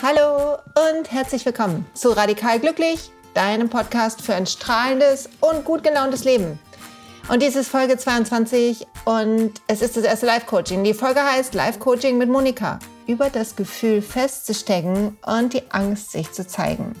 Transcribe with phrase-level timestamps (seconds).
[0.00, 0.58] Hallo
[0.92, 6.60] und herzlich willkommen zu Radikal Glücklich, deinem Podcast für ein strahlendes und gut gelauntes Leben.
[7.28, 10.84] Und dies ist Folge 22 und es ist das erste Live-Coaching.
[10.84, 16.46] Die Folge heißt Live-Coaching mit Monika über das Gefühl festzustecken und die Angst, sich zu
[16.46, 16.94] zeigen.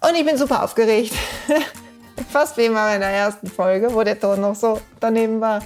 [0.00, 1.12] Und ich bin super aufgeregt.
[2.30, 5.60] Fast wie immer in der ersten Folge, wo der Ton noch so daneben war.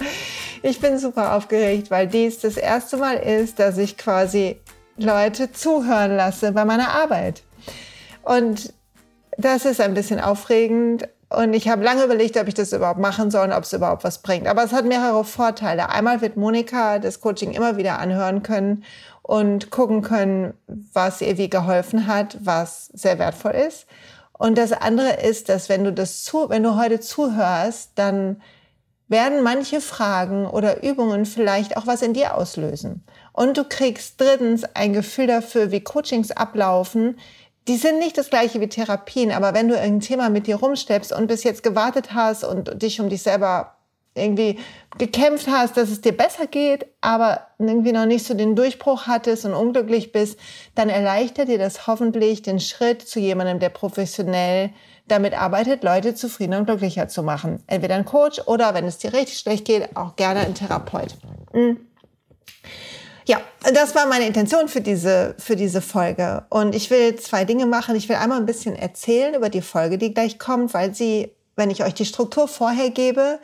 [0.63, 4.59] Ich bin super aufgeregt, weil dies das erste Mal ist, dass ich quasi
[5.03, 7.43] Leute zuhören lasse bei meiner Arbeit.
[8.23, 8.73] Und
[9.37, 11.07] das ist ein bisschen aufregend.
[11.29, 14.03] Und ich habe lange überlegt, ob ich das überhaupt machen soll und ob es überhaupt
[14.03, 14.47] was bringt.
[14.47, 15.89] Aber es hat mehrere Vorteile.
[15.89, 18.83] Einmal wird Monika das Coaching immer wieder anhören können
[19.21, 23.85] und gucken können, was ihr wie geholfen hat, was sehr wertvoll ist.
[24.33, 28.41] Und das andere ist, dass wenn du das zu, wenn du heute zuhörst, dann
[29.07, 33.03] werden manche Fragen oder Übungen vielleicht auch was in dir auslösen.
[33.33, 37.17] Und du kriegst drittens ein Gefühl dafür, wie Coachings ablaufen.
[37.67, 41.13] Die sind nicht das gleiche wie Therapien, aber wenn du ein Thema mit dir rumsteppst
[41.13, 43.75] und bis jetzt gewartet hast und dich um dich selber
[44.13, 44.59] irgendwie
[44.97, 49.45] gekämpft hast, dass es dir besser geht, aber irgendwie noch nicht so den Durchbruch hattest
[49.45, 50.37] und unglücklich bist,
[50.75, 54.71] dann erleichtert dir das hoffentlich den Schritt zu jemandem, der professionell
[55.07, 57.63] damit arbeitet, Leute zufriedener und glücklicher zu machen.
[57.67, 61.15] Entweder ein Coach oder, wenn es dir richtig schlecht geht, auch gerne ein Therapeut.
[61.53, 61.77] Mhm.
[63.31, 63.39] Ja,
[63.73, 66.43] das war meine Intention für diese, für diese Folge.
[66.49, 67.95] Und ich will zwei Dinge machen.
[67.95, 71.69] Ich will einmal ein bisschen erzählen über die Folge, die gleich kommt, weil sie, wenn
[71.69, 73.39] ich euch die Struktur vorher gebe,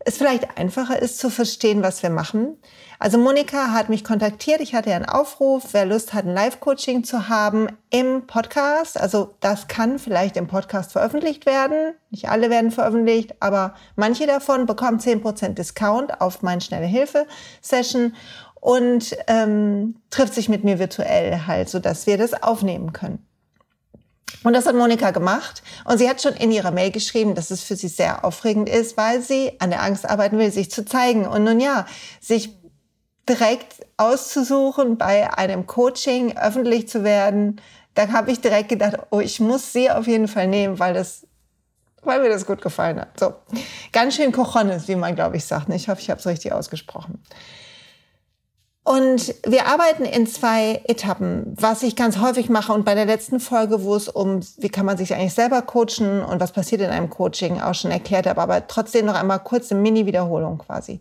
[0.00, 2.56] es vielleicht einfacher ist zu verstehen, was wir machen.
[2.98, 4.60] Also Monika hat mich kontaktiert.
[4.60, 9.00] Ich hatte einen Aufruf, wer Lust hat, ein Live-Coaching zu haben im Podcast.
[9.00, 11.94] Also das kann vielleicht im Podcast veröffentlicht werden.
[12.10, 18.14] Nicht alle werden veröffentlicht, aber manche davon bekommen 10% Discount auf meine schnelle Hilfe-Session
[18.62, 23.26] und ähm, trifft sich mit mir virtuell halt, so dass wir das aufnehmen können.
[24.44, 25.64] Und das hat Monika gemacht.
[25.84, 28.96] Und sie hat schon in ihrer Mail geschrieben, dass es für sie sehr aufregend ist,
[28.96, 31.26] weil sie an der Angst arbeiten will, sich zu zeigen.
[31.26, 31.86] Und nun ja,
[32.20, 32.50] sich
[33.28, 37.60] direkt auszusuchen, bei einem Coaching öffentlich zu werden,
[37.94, 41.26] da habe ich direkt gedacht, oh, ich muss sie auf jeden Fall nehmen, weil das
[42.04, 43.18] weil mir das gut gefallen hat.
[43.18, 43.34] So,
[43.92, 45.68] ganz schön Cojones, wie man, glaube ich, sagt.
[45.68, 47.22] Ich hoffe, ich habe es richtig ausgesprochen.
[48.84, 52.72] Und wir arbeiten in zwei Etappen, was ich ganz häufig mache.
[52.72, 56.20] Und bei der letzten Folge, wo es um, wie kann man sich eigentlich selber coachen
[56.20, 59.70] und was passiert in einem Coaching, auch schon erklärt habe, aber trotzdem noch einmal kurz
[59.70, 61.00] eine Mini-Wiederholung quasi.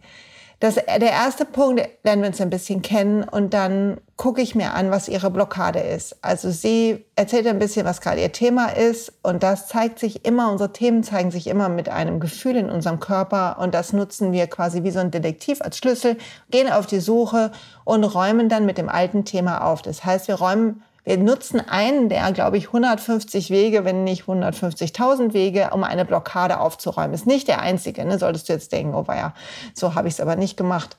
[0.61, 4.75] Das, der erste Punkt, lernen wir uns ein bisschen kennen und dann gucke ich mir
[4.75, 6.23] an, was ihre Blockade ist.
[6.23, 10.51] Also sie erzählt ein bisschen, was gerade ihr Thema ist und das zeigt sich immer,
[10.51, 14.45] unsere Themen zeigen sich immer mit einem Gefühl in unserem Körper und das nutzen wir
[14.45, 16.15] quasi wie so ein Detektiv als Schlüssel,
[16.51, 17.51] gehen auf die Suche
[17.83, 19.81] und räumen dann mit dem alten Thema auf.
[19.81, 25.33] Das heißt, wir räumen wir nutzen einen der, glaube ich, 150 Wege, wenn nicht 150.000
[25.33, 27.13] Wege, um eine Blockade aufzuräumen.
[27.13, 28.19] Ist nicht der einzige, ne?
[28.19, 29.33] solltest du jetzt denken, oh ja,
[29.73, 30.97] so habe ich es aber nicht gemacht.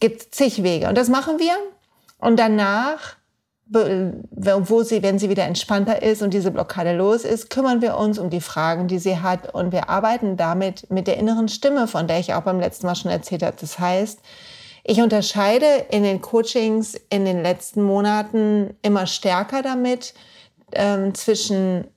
[0.00, 0.88] Gibt zig Wege.
[0.88, 1.54] Und das machen wir.
[2.18, 3.16] Und danach,
[3.68, 8.18] wo sie, wenn sie wieder entspannter ist und diese Blockade los ist, kümmern wir uns
[8.18, 9.54] um die Fragen, die sie hat.
[9.54, 12.96] Und wir arbeiten damit mit der inneren Stimme, von der ich auch beim letzten Mal
[12.96, 13.56] schon erzählt habe.
[13.60, 14.20] Das heißt,
[14.88, 20.14] ich unterscheide in den Coachings in den letzten Monaten immer stärker damit
[20.72, 21.88] ähm, zwischen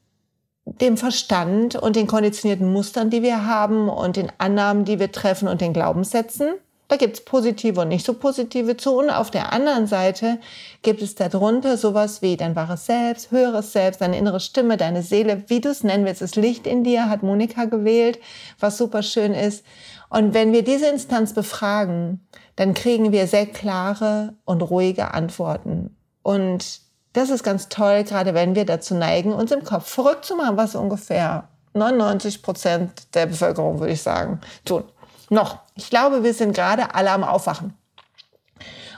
[0.65, 5.47] dem Verstand und den konditionierten Mustern, die wir haben und den Annahmen, die wir treffen
[5.47, 6.53] und den Glaubenssätzen.
[6.87, 8.97] Da gibt's positive und nicht so positive zu.
[8.97, 10.39] Und auf der anderen Seite
[10.81, 15.43] gibt es darunter sowas wie dein wahres Selbst, höheres Selbst, deine innere Stimme, deine Seele,
[15.47, 16.23] wie du es nennen willst.
[16.23, 18.17] Das Licht in dir hat Monika gewählt,
[18.59, 19.63] was super schön ist.
[20.09, 22.27] Und wenn wir diese Instanz befragen,
[22.59, 25.95] dann kriegen wir sehr klare und ruhige Antworten.
[26.23, 26.81] Und
[27.13, 30.57] das ist ganz toll, gerade wenn wir dazu neigen, uns im Kopf verrückt zu machen,
[30.57, 34.83] was ungefähr 99 Prozent der Bevölkerung, würde ich sagen, tun.
[35.29, 35.59] Noch.
[35.75, 37.75] Ich glaube, wir sind gerade alle am Aufwachen.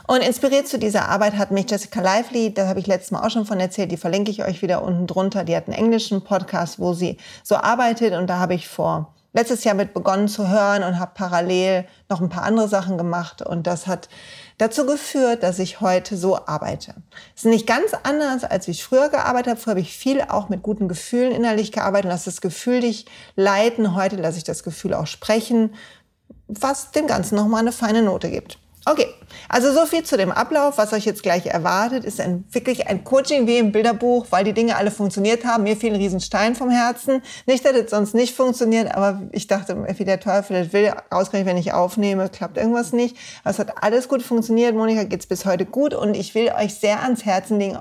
[0.08, 3.30] Und inspiriert zu dieser Arbeit hat mich Jessica Lively, da habe ich letztes Mal auch
[3.30, 5.44] schon von erzählt, die verlinke ich euch wieder unten drunter.
[5.44, 9.64] Die hat einen englischen Podcast, wo sie so arbeitet und da habe ich vor letztes
[9.64, 13.66] Jahr mit begonnen zu hören und habe parallel noch ein paar andere Sachen gemacht und
[13.66, 14.10] das hat
[14.58, 16.96] dazu geführt, dass ich heute so arbeite.
[17.36, 19.60] Es ist nicht ganz anders, als wie ich früher gearbeitet habe.
[19.60, 23.06] Früher habe ich viel auch mit guten Gefühlen innerlich gearbeitet, lasse das Gefühl dich
[23.36, 23.96] leiten.
[23.96, 25.74] Heute lasse ich das Gefühl auch sprechen,
[26.48, 28.60] was dem Ganzen nochmal eine feine Note gibt.
[28.84, 29.08] Okay,
[29.48, 30.80] also so viel zu dem Ablauf.
[30.80, 34.54] Was euch jetzt gleich erwartet, ist ein, wirklich ein Coaching wie im Bilderbuch, weil die
[34.54, 35.64] Dinge alle funktioniert haben.
[35.64, 37.22] Mir fiel ein Riesenstein vom Herzen.
[37.46, 41.54] Nicht, dass es sonst nicht funktioniert, aber ich dachte, wie der Teufel das will, ausgerechnet,
[41.54, 43.16] wenn ich aufnehme, klappt irgendwas nicht.
[43.44, 44.74] Aber es hat alles gut funktioniert.
[44.74, 47.78] Monika geht's bis heute gut und ich will euch sehr ans Herzen legen,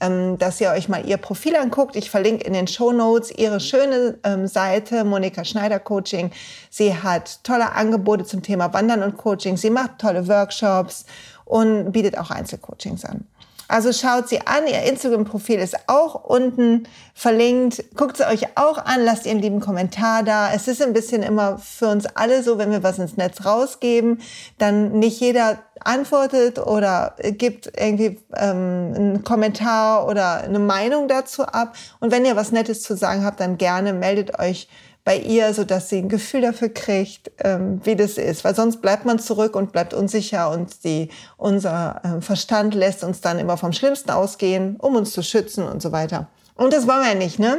[0.00, 1.96] ähm, dass ihr euch mal ihr Profil anguckt.
[1.96, 6.30] Ich verlinke in den Show Notes ihre schöne ähm, Seite, Monika Schneider Coaching.
[6.70, 9.56] Sie hat tolle Angebote zum Thema Wandern und Coaching.
[9.56, 11.06] Sie macht tolle Workshops
[11.44, 13.26] und bietet auch Einzelcoachings an.
[13.70, 14.66] Also schaut sie an.
[14.66, 17.84] Ihr Instagram-Profil ist auch unten verlinkt.
[17.94, 19.04] Guckt sie euch auch an.
[19.04, 20.52] Lasst ihr einen lieben Kommentar da.
[20.52, 24.20] Es ist ein bisschen immer für uns alle so, wenn wir was ins Netz rausgeben,
[24.58, 31.76] dann nicht jeder antwortet oder gibt irgendwie ähm, einen Kommentar oder eine Meinung dazu ab.
[32.00, 34.68] Und wenn ihr was Nettes zu sagen habt, dann gerne meldet euch
[35.04, 38.44] bei ihr, so dass sie ein Gefühl dafür kriegt, ähm, wie das ist.
[38.44, 43.20] Weil sonst bleibt man zurück und bleibt unsicher und die, unser äh, Verstand lässt uns
[43.20, 46.28] dann immer vom Schlimmsten ausgehen, um uns zu schützen und so weiter.
[46.54, 47.58] Und das wollen wir ja nicht, ne?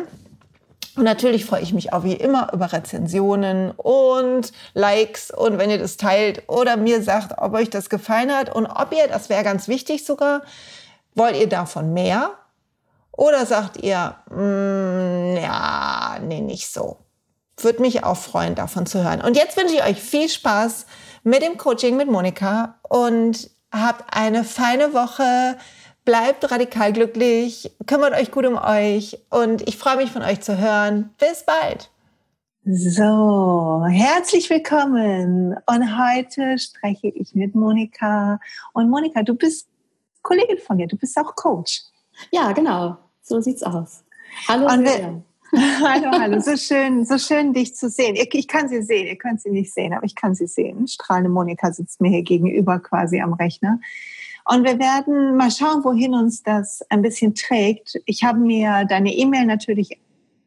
[0.97, 5.77] Und natürlich freue ich mich auch wie immer über Rezensionen und Likes und wenn ihr
[5.77, 9.43] das teilt oder mir sagt, ob euch das gefallen hat und ob ihr, das wäre
[9.43, 10.41] ganz wichtig sogar,
[11.15, 12.31] wollt ihr davon mehr?
[13.13, 16.97] Oder sagt ihr, mm, ja, nee, nicht so.
[17.57, 19.21] Würde mich auch freuen, davon zu hören.
[19.21, 20.86] Und jetzt wünsche ich euch viel Spaß
[21.24, 25.57] mit dem Coaching mit Monika und habt eine feine Woche.
[26.03, 30.57] Bleibt radikal glücklich, kümmert euch gut um euch und ich freue mich von euch zu
[30.57, 31.13] hören.
[31.19, 31.92] Bis bald.
[32.63, 35.56] So, herzlich willkommen.
[35.65, 38.39] Und heute spreche ich mit Monika.
[38.74, 39.68] Und Monika, du bist
[40.21, 41.81] Kollegin von mir, du bist auch Coach.
[42.31, 42.98] Ja, genau.
[43.21, 44.03] So sieht's aus.
[44.48, 44.71] Hallo.
[44.71, 45.24] Und wir,
[45.56, 46.39] hallo, hallo.
[46.39, 48.15] So schön, so schön, dich zu sehen.
[48.15, 49.07] Ich, ich, kann sie sehen.
[49.07, 50.88] Ihr könnt sie nicht sehen, aber ich kann sie sehen.
[50.88, 53.80] Strahlende Monika sitzt mir hier gegenüber quasi am Rechner.
[54.45, 58.00] Und wir werden mal schauen, wohin uns das ein bisschen trägt.
[58.06, 60.00] Ich habe mir deine E-Mail natürlich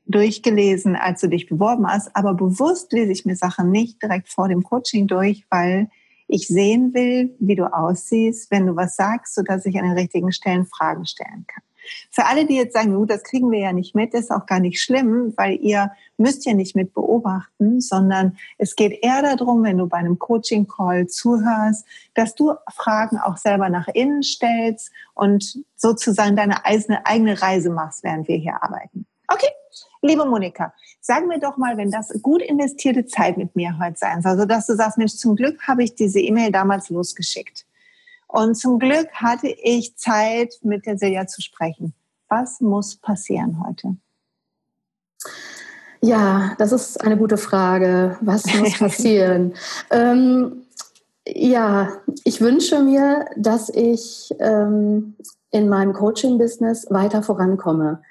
[0.06, 4.48] durchgelesen, als du dich beworben hast, aber bewusst lese ich mir Sachen nicht direkt vor
[4.48, 5.90] dem Coaching durch, weil
[6.28, 10.32] ich sehen will, wie du aussiehst, wenn du was sagst, sodass ich an den richtigen
[10.32, 11.62] Stellen Fragen stellen kann.
[12.10, 14.80] Für alle, die jetzt sagen, das kriegen wir ja nicht mit, ist auch gar nicht
[14.80, 19.86] schlimm, weil ihr müsst ja nicht mit beobachten, sondern es geht eher darum, wenn du
[19.86, 26.64] bei einem Coaching-Call zuhörst, dass du Fragen auch selber nach innen stellst und sozusagen deine
[26.64, 29.06] eigene Reise machst, während wir hier arbeiten.
[29.28, 29.50] Okay,
[30.02, 34.22] liebe Monika, sagen wir doch mal, wenn das gut investierte Zeit mit mir heute sein
[34.22, 37.66] soll, also dass du sagst, Mensch, zum Glück habe ich diese E-Mail damals losgeschickt.
[38.34, 41.94] Und zum Glück hatte ich Zeit, mit der Silja zu sprechen.
[42.28, 43.96] Was muss passieren heute?
[46.00, 48.18] Ja, das ist eine gute Frage.
[48.22, 49.54] Was muss passieren?
[49.92, 50.64] ähm,
[51.28, 51.92] ja,
[52.24, 55.14] ich wünsche mir, dass ich ähm,
[55.52, 58.02] in meinem Coaching-Business weiter vorankomme.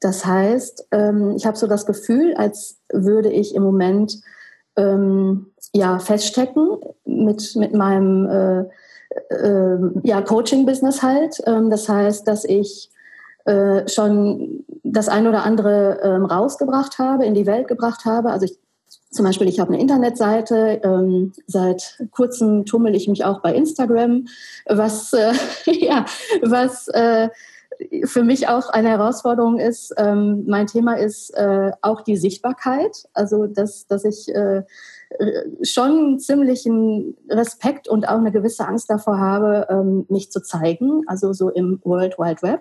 [0.00, 4.22] Das heißt, ähm, ich habe so das Gefühl, als würde ich im Moment
[4.76, 8.64] ähm, ja feststecken mit mit meinem äh,
[9.30, 11.42] äh, ja, Coaching-Business halt.
[11.46, 12.90] Ähm, das heißt, dass ich
[13.44, 18.30] äh, schon das ein oder andere ähm, rausgebracht habe, in die Welt gebracht habe.
[18.30, 18.58] Also ich,
[19.10, 20.80] zum Beispiel, ich habe eine Internetseite.
[20.82, 24.26] Ähm, seit kurzem tummel ich mich auch bei Instagram,
[24.66, 25.32] was äh,
[25.66, 26.04] ja,
[26.42, 27.28] was äh,
[28.04, 29.94] für mich auch eine Herausforderung ist.
[29.96, 34.62] Ähm, mein Thema ist äh, auch die Sichtbarkeit, also dass, dass ich äh,
[35.62, 41.32] schon ziemlichen Respekt und auch eine gewisse Angst davor habe, ähm, mich zu zeigen, also
[41.32, 42.60] so im World Wide Web.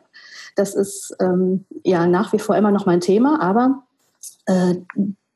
[0.55, 3.83] Das ist ähm, ja nach wie vor immer noch mein Thema, aber
[4.45, 4.75] äh,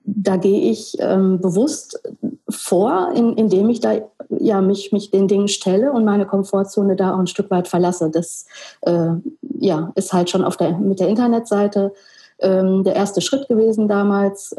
[0.04, 2.02] da gehe ich ähm, bewusst
[2.50, 3.96] vor, in, indem ich da
[4.30, 8.10] ja mich mich den Dingen stelle und meine Komfortzone da auch ein Stück weit verlasse.
[8.10, 8.46] Das
[8.82, 9.12] äh,
[9.60, 11.94] ja ist halt schon auf der mit der Internetseite
[12.42, 14.56] der erste Schritt gewesen damals.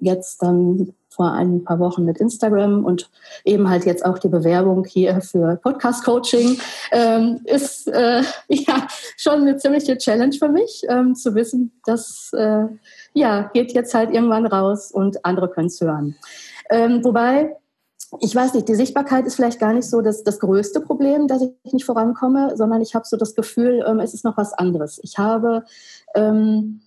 [0.00, 3.10] Jetzt dann vor ein paar Wochen mit Instagram und
[3.44, 6.58] eben halt jetzt auch die Bewerbung hier für Podcast-Coaching
[6.92, 12.66] ähm, ist äh, ja schon eine ziemliche Challenge für mich, ähm, zu wissen, dass äh,
[13.12, 16.16] ja geht jetzt halt irgendwann raus und andere können es hören.
[16.70, 17.56] Ähm, wobei
[18.20, 21.42] ich weiß nicht, die Sichtbarkeit ist vielleicht gar nicht so das, das größte Problem, dass
[21.42, 25.00] ich nicht vorankomme, sondern ich habe so das Gefühl, ähm, es ist noch was anderes.
[25.02, 25.64] Ich habe
[26.14, 26.80] ähm,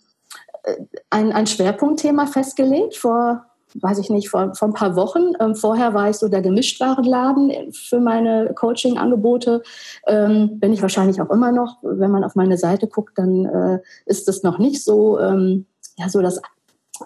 [1.09, 5.33] ein, ein Schwerpunktthema festgelegt vor, weiß ich nicht, vor, vor ein paar Wochen.
[5.39, 9.63] Ähm, vorher war ich so der Gemischtwarenladen für meine Coaching-Angebote.
[10.07, 11.77] Ähm, bin ich wahrscheinlich auch immer noch.
[11.81, 15.65] Wenn man auf meine Seite guckt, dann äh, ist es noch nicht so, ähm,
[15.97, 16.41] ja, so das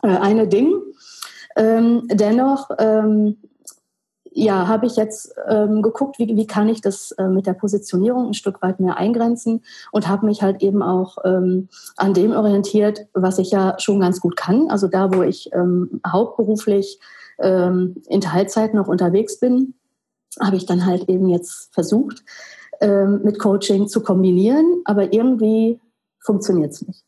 [0.03, 0.73] äh, eine Ding.
[1.55, 3.37] Ähm, dennoch ähm,
[4.33, 8.27] ja, habe ich jetzt ähm, geguckt, wie, wie kann ich das äh, mit der Positionierung
[8.27, 13.07] ein Stück weit mehr eingrenzen und habe mich halt eben auch ähm, an dem orientiert,
[13.13, 14.69] was ich ja schon ganz gut kann.
[14.69, 16.99] Also da, wo ich ähm, hauptberuflich
[17.39, 19.73] ähm, in Teilzeit noch unterwegs bin,
[20.39, 22.23] habe ich dann halt eben jetzt versucht,
[22.79, 25.81] ähm, mit Coaching zu kombinieren, aber irgendwie
[26.19, 27.03] funktioniert es nicht.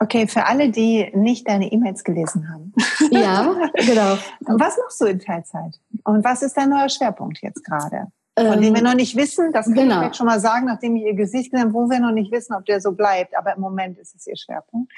[0.00, 2.72] Okay, für alle, die nicht deine E-Mails gelesen haben.
[3.10, 4.16] Ja, genau.
[4.40, 5.80] Was machst du in Teilzeit?
[6.04, 8.06] Und was ist dein neuer Schwerpunkt jetzt gerade?
[8.36, 10.00] Von dem wir ähm, noch nicht wissen, das kann genau.
[10.00, 12.30] ich jetzt schon mal sagen, nachdem ich ihr Gesicht gesehen habe, wo wir noch nicht
[12.30, 13.36] wissen, ob der so bleibt.
[13.36, 14.92] Aber im Moment ist es ihr Schwerpunkt.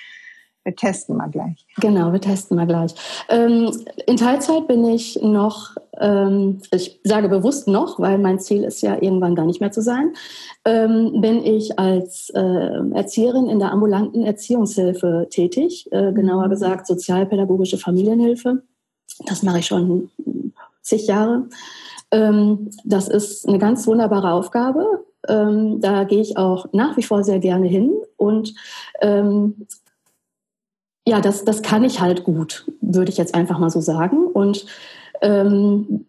[0.64, 1.66] Wir testen mal gleich.
[1.80, 2.94] Genau, wir testen mal gleich.
[3.30, 3.70] Ähm,
[4.06, 9.00] in Teilzeit bin ich noch, ähm, ich sage bewusst noch, weil mein Ziel ist ja
[9.00, 10.12] irgendwann gar nicht mehr zu sein,
[10.66, 16.50] ähm, bin ich als äh, Erzieherin in der ambulanten Erziehungshilfe tätig, äh, genauer mhm.
[16.50, 18.62] gesagt sozialpädagogische Familienhilfe.
[19.26, 20.10] Das mache ich schon
[20.82, 21.48] zig Jahre.
[22.10, 25.06] Ähm, das ist eine ganz wunderbare Aufgabe.
[25.26, 28.54] Ähm, da gehe ich auch nach wie vor sehr gerne hin und
[29.00, 29.66] ähm,
[31.06, 34.26] ja, das, das kann ich halt gut, würde ich jetzt einfach mal so sagen.
[34.26, 34.66] Und
[35.22, 36.06] ähm,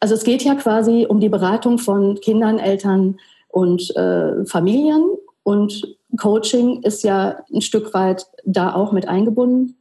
[0.00, 5.04] also es geht ja quasi um die Beratung von Kindern, Eltern und äh, Familien.
[5.42, 9.76] Und Coaching ist ja ein Stück weit da auch mit eingebunden.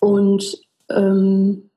[0.00, 0.58] Und
[0.90, 1.70] ähm,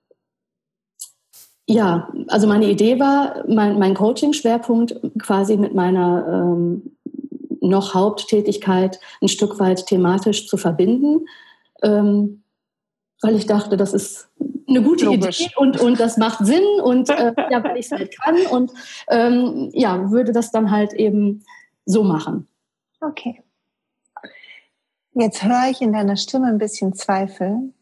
[1.68, 6.96] ja, also meine Idee war, mein, mein Coaching-Schwerpunkt quasi mit meiner ähm,
[7.70, 11.28] noch Haupttätigkeit ein Stück weit thematisch zu verbinden,
[11.82, 12.44] ähm,
[13.22, 14.30] weil ich dachte, das ist
[14.68, 15.42] eine gute Logisch.
[15.42, 18.72] Idee und, und das macht Sinn und äh, ja, weil ich es halt kann und
[19.10, 21.44] ähm, ja, würde das dann halt eben
[21.86, 22.48] so machen.
[23.02, 23.42] Okay.
[25.14, 27.74] Jetzt höre ich in deiner Stimme ein bisschen Zweifel,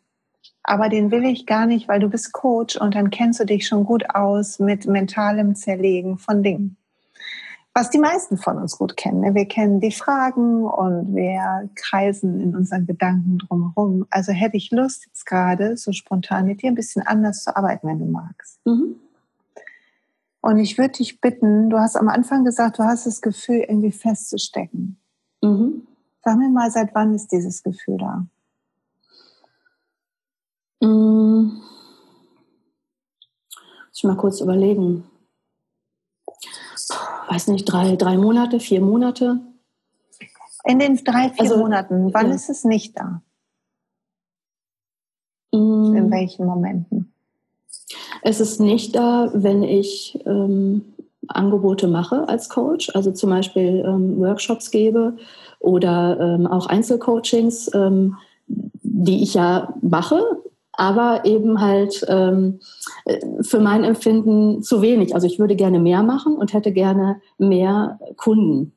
[0.64, 3.68] aber den will ich gar nicht, weil du bist Coach und dann kennst du dich
[3.68, 6.78] schon gut aus mit mentalem Zerlegen von Dingen
[7.78, 9.20] was die meisten von uns gut kennen.
[9.20, 9.36] Ne?
[9.36, 14.08] Wir kennen die Fragen und wir kreisen in unseren Gedanken drumherum.
[14.10, 17.88] Also hätte ich Lust, jetzt gerade so spontan mit dir ein bisschen anders zu arbeiten,
[17.88, 18.60] wenn du magst.
[18.66, 18.96] Mhm.
[20.42, 23.92] Und ich würde dich bitten, du hast am Anfang gesagt, du hast das Gefühl, irgendwie
[23.92, 24.98] festzustecken.
[25.44, 25.86] Mhm.
[26.24, 28.26] Sag mir mal, seit wann ist dieses Gefühl da?
[30.82, 31.62] Mhm.
[33.90, 35.04] Muss ich mal kurz überlegen
[37.28, 39.40] weiß nicht, drei, drei Monate, vier Monate.
[40.66, 42.36] In den drei, vier also, Monaten, wann ja.
[42.36, 43.22] ist es nicht da?
[45.52, 45.96] Mm.
[45.96, 47.14] In welchen Momenten?
[48.22, 50.94] Es ist nicht da, wenn ich ähm,
[51.28, 55.18] Angebote mache als Coach, also zum Beispiel ähm, Workshops gebe
[55.60, 58.18] oder ähm, auch Einzelcoachings, ähm,
[58.48, 60.22] die ich ja mache,
[60.78, 62.60] aber eben halt ähm,
[63.42, 65.16] für mein Empfinden zu wenig.
[65.16, 68.74] Also ich würde gerne mehr machen und hätte gerne mehr Kunden.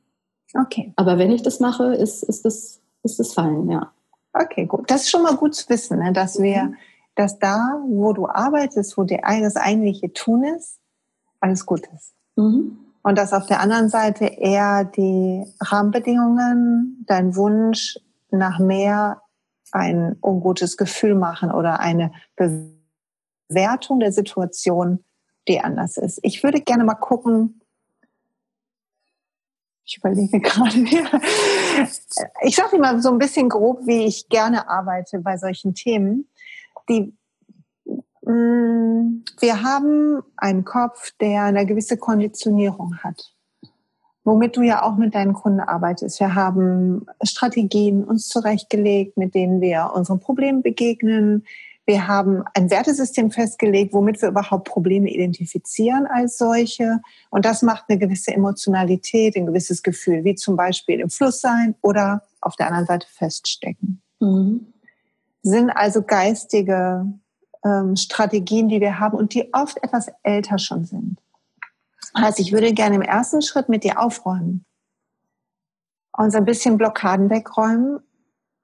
[0.59, 0.93] Okay.
[0.97, 3.93] Aber wenn ich das mache, ist, ist, das, ist das fein, ja.
[4.33, 4.91] Okay, gut.
[4.91, 6.13] Das ist schon mal gut zu wissen, ne?
[6.13, 6.77] dass wir, mhm.
[7.17, 10.79] dass da, wo du arbeitest, wo der, das eigentliche Tun ist,
[11.41, 12.15] alles gut ist.
[12.37, 12.79] Mhm.
[13.03, 17.99] Und dass auf der anderen Seite eher die Rahmenbedingungen, dein Wunsch
[18.31, 19.21] nach mehr
[19.73, 25.05] ein ungutes Gefühl machen oder eine Bewertung der Situation,
[25.49, 26.21] die anders ist.
[26.23, 27.61] Ich würde gerne mal gucken,
[29.85, 31.21] ich überlege gerade wieder.
[32.43, 36.29] Ich sage mal so ein bisschen grob, wie ich gerne arbeite bei solchen Themen.
[36.89, 37.13] Die,
[38.23, 43.35] mm, wir haben einen Kopf, der eine gewisse Konditionierung hat
[44.25, 46.21] womit du ja auch mit deinen Kunden arbeitest.
[46.21, 51.45] Wir haben Strategien uns zurechtgelegt, mit denen wir unseren Problemen begegnen.
[51.87, 57.01] Wir haben ein Wertesystem festgelegt, womit wir überhaupt Probleme identifizieren als solche.
[57.31, 61.75] Und das macht eine gewisse Emotionalität, ein gewisses Gefühl, wie zum Beispiel im Fluss sein
[61.81, 64.01] oder auf der anderen Seite feststecken.
[64.21, 64.67] Mhm.
[65.43, 67.07] Sind also geistige
[67.65, 71.19] ähm, Strategien, die wir haben und die oft etwas älter schon sind.
[72.13, 74.65] Also ich würde gerne im ersten Schritt mit dir aufräumen
[76.17, 78.01] und so ein bisschen Blockaden wegräumen.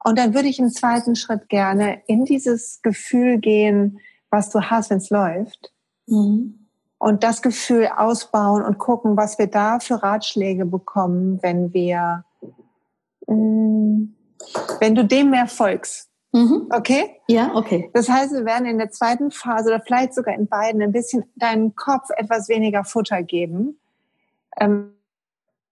[0.05, 4.01] Und dann würde ich im zweiten Schritt gerne in dieses Gefühl gehen,
[4.31, 5.73] was du hast, wenn es läuft.
[6.07, 6.67] Mhm.
[6.99, 12.25] Und das Gefühl ausbauen und gucken, was wir da für Ratschläge bekommen, wenn wir,
[13.27, 14.05] mm,
[14.81, 16.09] wenn du dem mehr folgst.
[16.37, 16.67] Mhm.
[16.71, 17.17] Okay?
[17.29, 17.91] Ja, okay.
[17.95, 21.25] Das heißt, wir werden in der zweiten Phase oder vielleicht sogar in beiden ein bisschen
[21.35, 23.79] deinem Kopf etwas weniger Futter geben.
[24.61, 24.93] Ähm,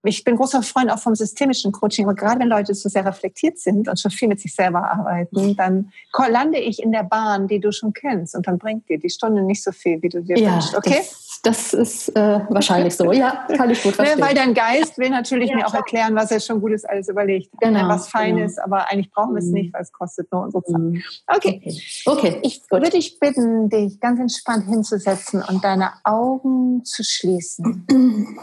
[0.02, 3.58] ich bin großer Freund auch vom systemischen Coaching, aber gerade wenn Leute so sehr reflektiert
[3.58, 5.92] sind und schon viel mit sich selber arbeiten, dann
[6.28, 9.42] lande ich in der Bahn, die du schon kennst und dann bringt dir die Stunde
[9.42, 10.76] nicht so viel, wie du dir ja, wünschst.
[10.76, 10.96] Okay?
[10.98, 13.12] Das, Das ist äh, wahrscheinlich so.
[13.12, 14.18] Ja, kann ich gut verstehen.
[14.20, 17.08] Ne, weil dein Geist will natürlich ja, mir auch erklären, was er schon Gutes alles
[17.08, 17.60] überlegt hat.
[17.60, 18.46] Genau, was fein genau.
[18.46, 19.54] ist, aber eigentlich brauchen wir es mhm.
[19.54, 20.80] nicht, weil es kostet nur unsere Zeit.
[20.80, 21.02] Mhm.
[21.26, 21.60] Okay.
[21.64, 21.80] okay.
[22.06, 22.40] okay.
[22.42, 22.70] Ich gut.
[22.70, 27.86] würde dich bitten, dich ganz entspannt hinzusetzen und deine Augen zu schließen.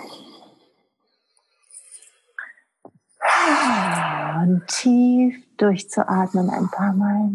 [4.42, 7.30] Und tief durchzuatmen ein paar Mal.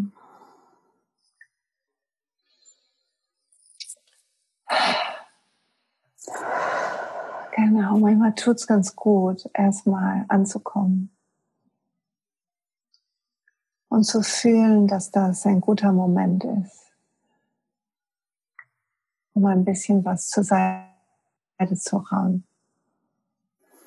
[7.56, 11.10] Genau, manchmal tut es ganz gut, erstmal anzukommen.
[13.88, 16.92] Und zu fühlen, dass das ein guter Moment ist,
[19.32, 20.84] um ein bisschen was zur Seite
[21.76, 22.44] zu rauen,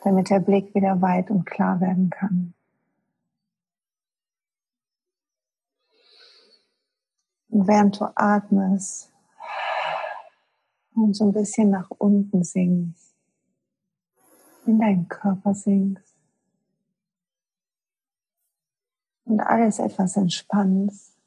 [0.04, 2.56] damit der Blick wieder weit und klar werden kann.
[7.50, 9.14] Und während du atmest
[10.96, 13.09] und so ein bisschen nach unten sinkst,
[14.70, 16.16] in deinen Körper sinkst
[19.26, 21.18] und alles etwas entspannst,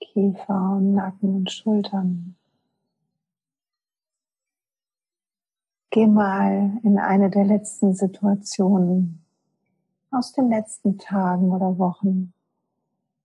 [0.00, 2.36] Kiefer und Nacken und Schultern.
[5.90, 9.24] Geh mal in eine der letzten Situationen
[10.10, 12.32] aus den letzten Tagen oder Wochen,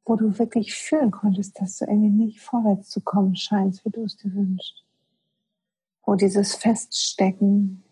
[0.05, 4.03] wo du wirklich fühlen konntest, dass du irgendwie nicht vorwärts zu kommen scheinst, wie du
[4.03, 4.85] es dir wünschst.
[6.05, 7.83] Wo dieses Feststecken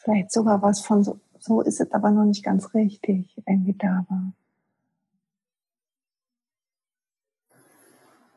[0.00, 4.04] vielleicht sogar was von so, so ist es aber noch nicht ganz richtig irgendwie da
[4.08, 4.32] war.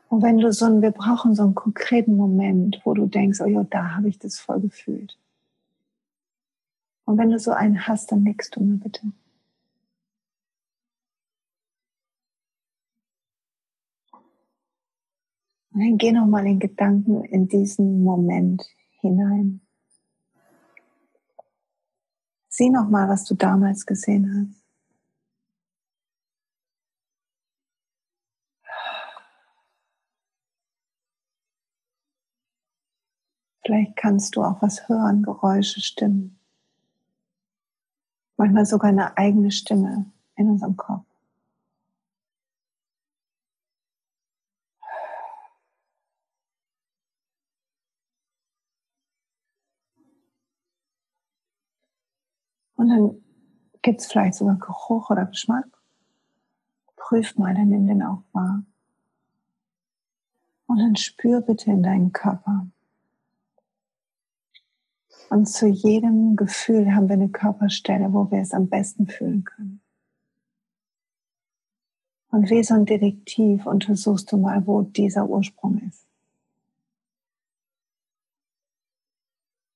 [0.08, 3.46] Und wenn du so ein, wir brauchen so einen konkreten Moment, wo du denkst, oh
[3.46, 5.18] ja, da habe ich das voll gefühlt.
[7.04, 9.12] Und wenn du so einen hast, dann nickst du mir bitte.
[15.72, 18.64] Und dann geh nochmal in Gedanken in diesen Moment
[19.00, 19.63] hinein.
[22.56, 24.64] Sieh noch mal, was du damals gesehen hast.
[33.64, 36.38] Vielleicht kannst du auch was hören, Geräusche, Stimmen.
[38.36, 41.13] Manchmal sogar eine eigene Stimme in unserem Kopf.
[52.84, 53.22] Und dann
[53.80, 55.64] gibt es vielleicht sogar Geruch oder Geschmack.
[56.96, 58.62] Prüf mal, dann nimm den auch wahr.
[60.66, 62.66] Und dann spür bitte in deinen Körper.
[65.30, 69.80] Und zu jedem Gefühl haben wir eine Körperstelle, wo wir es am besten fühlen können.
[72.28, 76.03] Und wie so ein Detektiv untersuchst du mal, wo dieser Ursprung ist.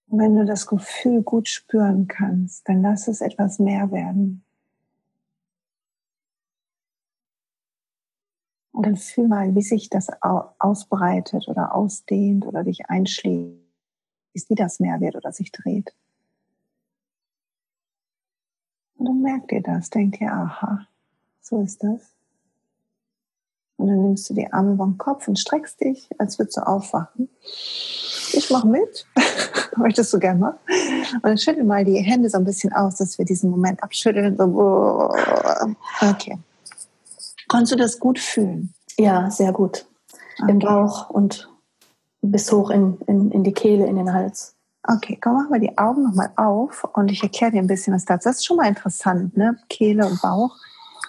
[0.08, 4.42] Und wenn du das Gefühl gut spüren kannst, dann lass es etwas mehr werden.
[8.72, 13.58] Und dann fühl mal, wie sich das ausbreitet oder ausdehnt oder dich einschließt,
[14.48, 15.94] wie das mehr wird oder sich dreht.
[18.96, 20.86] Und dann merkt ihr das, denkt ihr, aha,
[21.40, 22.14] so ist das.
[23.76, 27.28] Und dann nimmst du die Arme den Kopf und streckst dich, als würdest du aufwachen.
[28.32, 29.06] Ich mache mit.
[29.82, 30.58] Möchtest du gerne mal?
[31.14, 34.36] Und dann schüttel mal die Hände so ein bisschen aus, dass wir diesen Moment abschütteln.
[34.36, 35.14] So,
[36.00, 36.38] okay.
[37.48, 38.74] Konntest du das gut fühlen?
[38.98, 39.86] Ja, sehr gut.
[40.40, 40.50] Okay.
[40.50, 41.48] Im Bauch und
[42.22, 44.54] bis hoch in, in, in die Kehle, in den Hals.
[44.82, 48.04] Okay, komm, machen wir die Augen nochmal auf und ich erkläre dir ein bisschen was
[48.04, 48.28] dazu.
[48.28, 49.58] Das ist schon mal interessant, ne?
[49.68, 50.56] Kehle und Bauch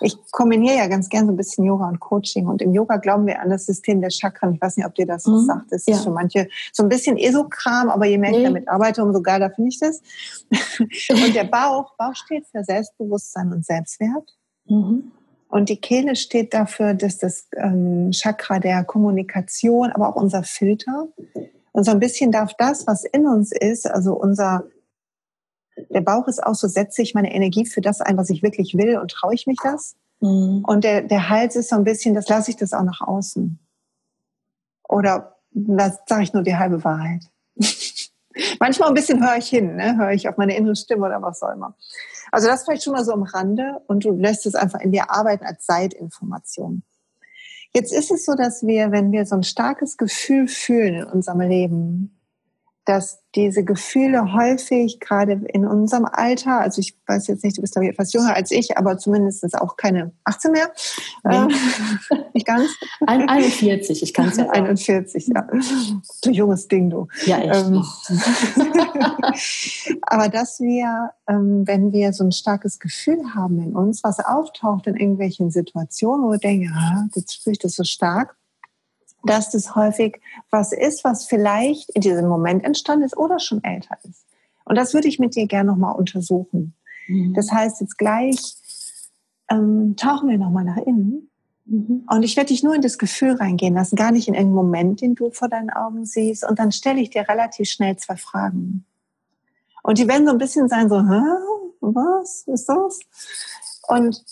[0.02, 2.48] ich kombiniere ja ganz gern so ein bisschen Yoga und Coaching.
[2.48, 4.54] Und im Yoga glauben wir an das System der Chakren.
[4.54, 5.46] Ich weiß nicht, ob dir das mhm.
[5.46, 5.72] sagt.
[5.72, 5.96] Das ja.
[5.96, 8.38] ist für manche so ein bisschen Esokram, aber je mehr nee.
[8.38, 10.02] ich damit arbeite, umso geiler finde ich das.
[11.10, 14.36] und der Bauch, Bauch steht für Selbstbewusstsein und Selbstwert.
[14.68, 15.12] Mhm.
[15.50, 21.08] Und die Kehle steht dafür, dass das ähm, Chakra der Kommunikation, aber auch unser Filter.
[21.72, 24.64] Und so ein bisschen darf das, was in uns ist, also unser
[25.90, 28.76] der Bauch ist auch so, setze ich meine Energie für das ein, was ich wirklich
[28.78, 29.96] will und traue ich mich das?
[30.22, 30.64] Mhm.
[30.66, 33.60] Und der, der Hals ist so ein bisschen, das lasse ich das auch nach außen.
[34.88, 35.36] Oder
[36.08, 37.24] sage ich nur die halbe Wahrheit.
[38.60, 39.98] Manchmal ein bisschen höre ich hin, ne?
[39.98, 41.76] höre ich auf meine innere Stimme oder was auch immer.
[42.32, 45.12] Also das vielleicht schon mal so am Rande und du lässt es einfach in dir
[45.12, 46.84] arbeiten als Seitinformation.
[47.74, 51.42] Jetzt ist es so, dass wir, wenn wir so ein starkes Gefühl fühlen in unserem
[51.42, 52.19] Leben,
[52.90, 57.74] dass diese Gefühle häufig gerade in unserem Alter, also ich weiß jetzt nicht, du bist
[57.74, 60.72] glaube ich etwas jünger als ich, aber zumindest auch keine 18 mehr,
[61.24, 61.36] nee.
[61.36, 61.48] äh,
[62.34, 62.72] nicht ganz.
[63.06, 64.50] 41, ich kann es ja.
[64.50, 65.48] 41, ja.
[66.24, 67.08] Du junges Ding, du.
[67.28, 67.68] Ja, echt.
[67.68, 67.86] Ähm,
[70.02, 74.88] aber dass wir, ähm, wenn wir so ein starkes Gefühl haben in uns, was auftaucht
[74.88, 78.39] in irgendwelchen Situationen, wo wir denken, ah, jetzt spüre ich das so stark,
[79.24, 83.98] dass das häufig was ist, was vielleicht in diesem Moment entstanden ist oder schon älter
[84.04, 84.26] ist.
[84.66, 86.74] Und das würde ich mit dir gerne nochmal untersuchen.
[87.08, 87.34] Mhm.
[87.34, 88.56] Das heißt, jetzt gleich
[89.50, 91.30] ähm, tauchen wir nochmal nach innen.
[91.66, 92.04] Mhm.
[92.10, 95.02] Und ich werde dich nur in das Gefühl reingehen lassen, gar nicht in einen Moment,
[95.02, 96.48] den du vor deinen Augen siehst.
[96.48, 98.86] Und dann stelle ich dir relativ schnell zwei Fragen.
[99.84, 101.22] Und die werden so ein bisschen sein, so, Hä?
[101.82, 103.00] was ist das?
[103.88, 104.24] Und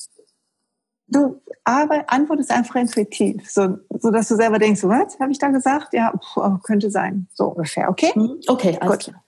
[1.08, 5.50] du aber antwortest einfach intuitiv, so, so dass du selber denkst, was habe ich da
[5.50, 5.94] gesagt?
[5.94, 7.90] Ja, pff, oh, könnte sein, so ungefähr.
[7.90, 8.12] Okay?
[8.16, 8.40] Mhm.
[8.48, 9.14] Okay, alles Gut.
[9.14, 9.24] Klar.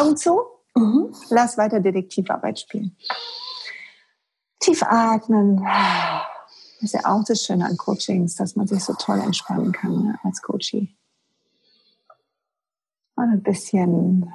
[0.00, 0.40] Augen zu.
[0.74, 1.14] Mhm.
[1.30, 2.96] Lass weiter Detektivarbeit spielen.
[4.60, 5.64] Tief atmen.
[6.80, 10.02] Das ist ja auch das Schöne an Coachings, dass man sich so toll entspannen kann
[10.04, 10.94] ne, als Coachie.
[13.16, 14.32] Und ein bisschen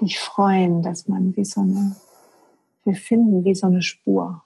[0.00, 1.96] dich freuen, dass man wie so eine,
[2.84, 4.44] wir finden wie so eine Spur.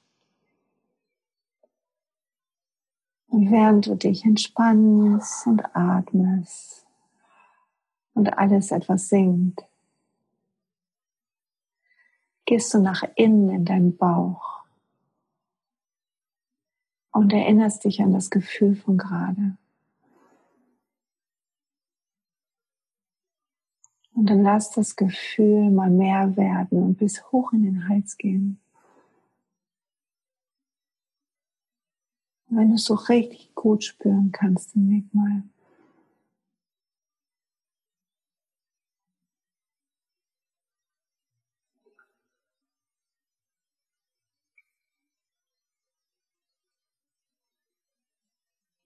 [3.34, 6.86] Und während du dich entspannst und atmest
[8.14, 9.60] und alles etwas sinkt,
[12.44, 14.62] gehst du nach innen in deinen Bauch
[17.10, 19.56] und erinnerst dich an das Gefühl von gerade.
[24.12, 28.60] Und dann lass das Gefühl mal mehr werden und bis hoch in den Hals gehen.
[32.56, 35.42] Wenn du es so richtig gut spüren kannst, dann leg mal.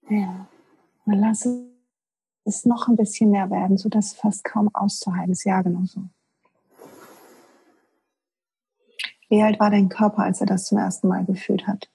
[0.09, 0.47] Ja,
[1.05, 1.47] dann lass
[2.45, 5.43] es noch ein bisschen mehr werden, sodass es fast kaum auszuhalten ist.
[5.43, 6.01] Ja, genau so.
[9.29, 11.89] Wie alt war dein Körper, als er das zum ersten Mal gefühlt hat?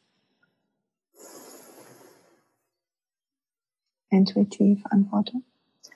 [4.14, 5.42] Intuitiv antworte?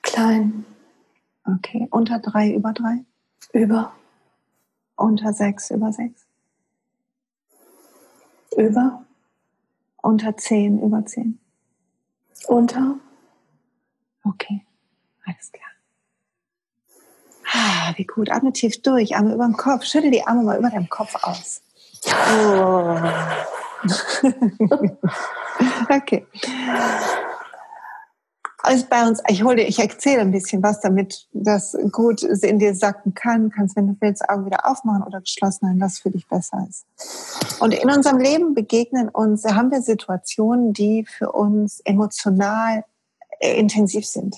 [0.03, 0.65] Klein.
[1.45, 1.89] Okay.
[1.91, 3.05] Unter drei, über drei?
[3.53, 3.93] Über.
[4.97, 6.27] Unter sechs, über sechs?
[8.57, 9.05] Über.
[10.03, 11.39] Unter zehn, über zehn?
[12.47, 12.99] Unter.
[14.25, 14.65] Okay.
[15.25, 15.71] Alles klar.
[17.53, 18.31] Ah, wie gut.
[18.31, 19.85] Atme tief durch, Arme über den Kopf.
[19.85, 21.63] Schüttel die Arme mal über deinem Kopf aus.
[22.05, 22.99] Oh.
[25.91, 26.27] okay
[28.69, 29.23] alles bei uns.
[29.29, 33.51] Ich hole, ich erzähle ein bisschen was, damit das gut in dir sacken kann.
[33.51, 36.85] Kannst, wenn du willst, Augen wieder aufmachen oder geschlossen halten, was für dich besser ist.
[37.61, 42.85] Und in unserem Leben begegnen uns, haben wir Situationen, die für uns emotional
[43.41, 44.37] äh, intensiv sind.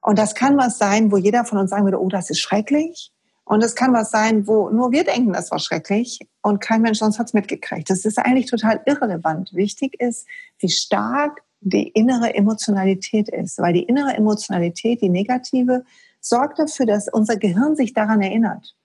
[0.00, 3.12] Und das kann was sein, wo jeder von uns sagen würde, oh, das ist schrecklich.
[3.44, 7.00] Und es kann was sein, wo nur wir denken, das war schrecklich und kein Mensch
[7.00, 7.90] sonst hat es mitgekriegt.
[7.90, 9.52] Das ist eigentlich total irrelevant.
[9.52, 10.26] Wichtig ist,
[10.58, 13.58] wie stark die innere Emotionalität ist.
[13.58, 15.84] Weil die innere Emotionalität, die negative,
[16.20, 18.76] sorgt dafür, dass unser Gehirn sich daran erinnert.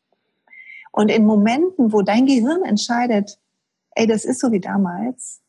[0.91, 3.39] Und in Momenten, wo dein Gehirn entscheidet,
[3.91, 5.41] ey, das ist so wie damals,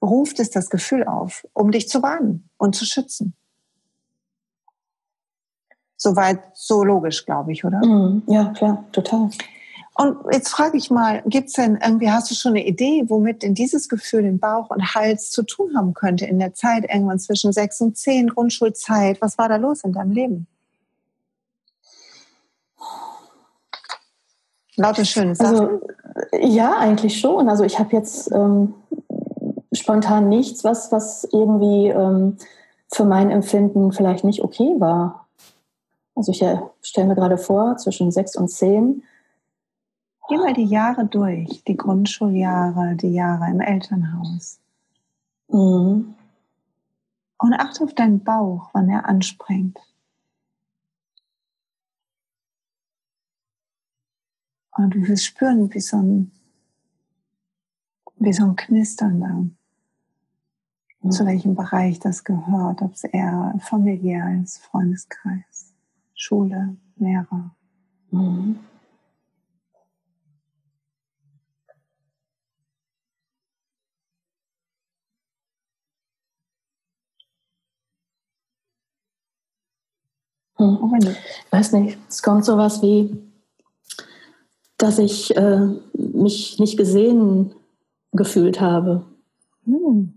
[0.00, 3.34] ruft es das Gefühl auf, um dich zu warnen und zu schützen.
[5.96, 7.84] Soweit so logisch, glaube ich, oder?
[7.84, 8.22] Mhm.
[8.26, 9.30] Ja, klar, total.
[9.96, 13.54] Und jetzt frage ich mal, gibt's denn irgendwie, hast du schon eine Idee, womit denn
[13.54, 17.52] dieses Gefühl in Bauch und Hals zu tun haben könnte in der Zeit irgendwann zwischen
[17.52, 19.22] sechs und zehn, Grundschulzeit?
[19.22, 20.46] Was war da los in deinem Leben?
[24.74, 25.56] Lauter schöne Sachen.
[25.56, 25.80] Also,
[26.40, 27.48] ja, eigentlich schon.
[27.48, 28.74] Also ich habe jetzt ähm,
[29.72, 32.38] spontan nichts, was, was irgendwie ähm,
[32.92, 35.28] für mein Empfinden vielleicht nicht okay war.
[36.16, 39.04] Also ich äh, stelle mir gerade vor, zwischen sechs und zehn
[40.28, 44.58] Geh mal die Jahre durch, die Grundschuljahre, die Jahre im Elternhaus.
[45.48, 46.14] Mhm.
[47.38, 49.78] Und achte auf deinen Bauch, wann er anspringt.
[54.76, 56.32] Und du wirst spüren, wie so ein,
[58.16, 59.44] wie so ein Knistern da.
[61.02, 61.10] Mhm.
[61.10, 65.74] Zu welchem Bereich das gehört, ob es eher familiär ist, Freundeskreis,
[66.14, 67.54] Schule, Lehrer.
[68.10, 68.58] Mhm.
[80.64, 81.16] Hm.
[81.46, 83.16] Ich weiß nicht, es kommt sowas wie,
[84.78, 87.54] dass ich äh, mich nicht gesehen
[88.12, 89.04] gefühlt habe.
[89.64, 90.14] Hm.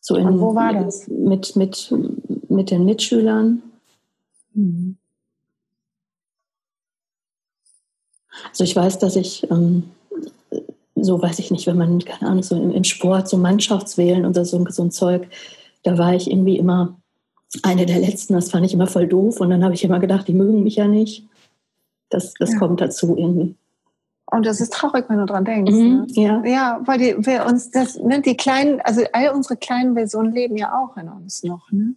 [0.00, 1.06] So in, Und wo war das?
[1.08, 1.94] Mit, mit,
[2.48, 3.62] mit den Mitschülern.
[4.54, 4.96] Hm.
[8.50, 9.90] Also ich weiß, dass ich, ähm,
[10.94, 14.34] so weiß ich nicht, wenn man, keine Ahnung, so im, im Sport, so Mannschaftswählen und
[14.34, 15.28] so, so ein Zeug,
[15.82, 17.00] da war ich irgendwie immer
[17.62, 19.40] eine der letzten, das fand ich immer voll doof.
[19.40, 21.26] Und dann habe ich immer gedacht, die mögen mich ja nicht.
[22.10, 22.58] Das, das ja.
[22.58, 23.54] kommt dazu irgendwie.
[24.30, 25.72] Und das ist traurig, wenn du dran denkst.
[25.72, 26.06] Mhm, ne?
[26.10, 26.44] Ja.
[26.44, 30.56] Ja, weil die, wir uns das, ne, die kleinen, also all unsere kleinen Versionen leben
[30.56, 31.70] ja auch in uns noch.
[31.72, 31.94] Ne?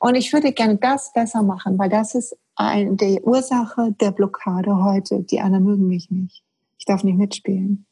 [0.00, 4.84] Und ich würde gerne das besser machen, weil das ist ein, die Ursache der Blockade
[4.84, 5.22] heute.
[5.22, 6.42] Die anderen mögen mich nicht.
[6.78, 7.84] Ich darf nicht mitspielen.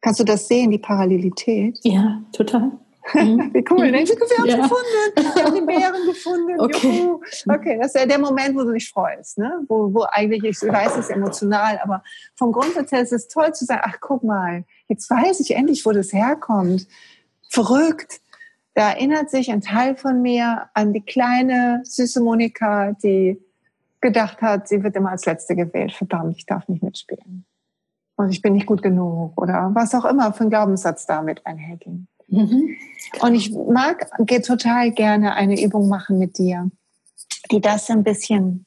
[0.00, 1.78] Kannst du das sehen, die Parallelität?
[1.82, 2.72] Ja, total.
[3.14, 3.54] Mhm.
[3.54, 3.90] Wie cool.
[3.90, 3.98] Ne?
[3.98, 4.56] Wir haben ja.
[4.56, 5.34] gefunden.
[5.34, 6.56] Wir haben den Bären gefunden.
[6.66, 6.98] Okay.
[6.98, 7.20] Juhu.
[7.48, 9.38] Okay, das ist ja der Moment, wo du dich freust.
[9.38, 9.64] Ne?
[9.68, 12.02] Wo, wo eigentlich, ich weiß, es ist emotional, aber
[12.34, 15.84] vom Grundsatz her ist es toll zu sagen, ach guck mal, jetzt weiß ich endlich,
[15.84, 16.86] wo das herkommt.
[17.50, 18.20] Verrückt.
[18.74, 23.40] Da erinnert sich ein Teil von mir an die kleine, süße Monika, die
[24.00, 25.92] gedacht hat, sie wird immer als Letzte gewählt.
[25.92, 27.44] Verdammt, ich darf nicht mitspielen.
[28.16, 32.06] Und ich bin nicht gut genug oder was auch immer für ein Glaubenssatz damit einherging.
[32.28, 32.76] Mhm.
[33.20, 36.70] Und ich mag, gehe total gerne eine Übung machen mit dir,
[37.50, 38.66] die das ein bisschen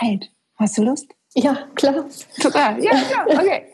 [0.00, 0.30] heilt.
[0.56, 1.08] Hast du Lust?
[1.34, 2.04] Ja, klar.
[2.40, 2.82] Total.
[2.82, 3.26] Ja, klar.
[3.28, 3.66] Okay.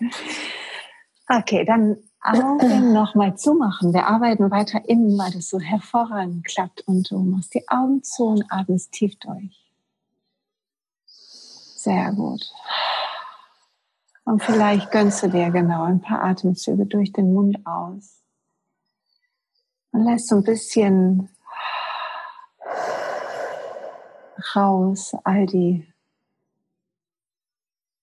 [1.28, 3.92] Okay, dann Augen nochmal zumachen.
[3.92, 6.82] Wir arbeiten weiter innen, weil das so hervorragend klappt.
[6.86, 9.64] Und du machst die Augen zu und atmest tief durch.
[11.06, 12.52] Sehr gut.
[14.24, 18.17] Und vielleicht gönnst du dir genau ein paar Atemzüge durch den Mund aus.
[19.98, 21.28] Und lässt so ein bisschen
[24.54, 25.92] raus, all die,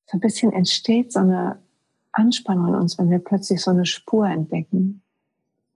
[0.05, 1.63] so ein bisschen entsteht so eine
[2.11, 5.03] Anspannung in uns, wenn wir plötzlich so eine Spur entdecken.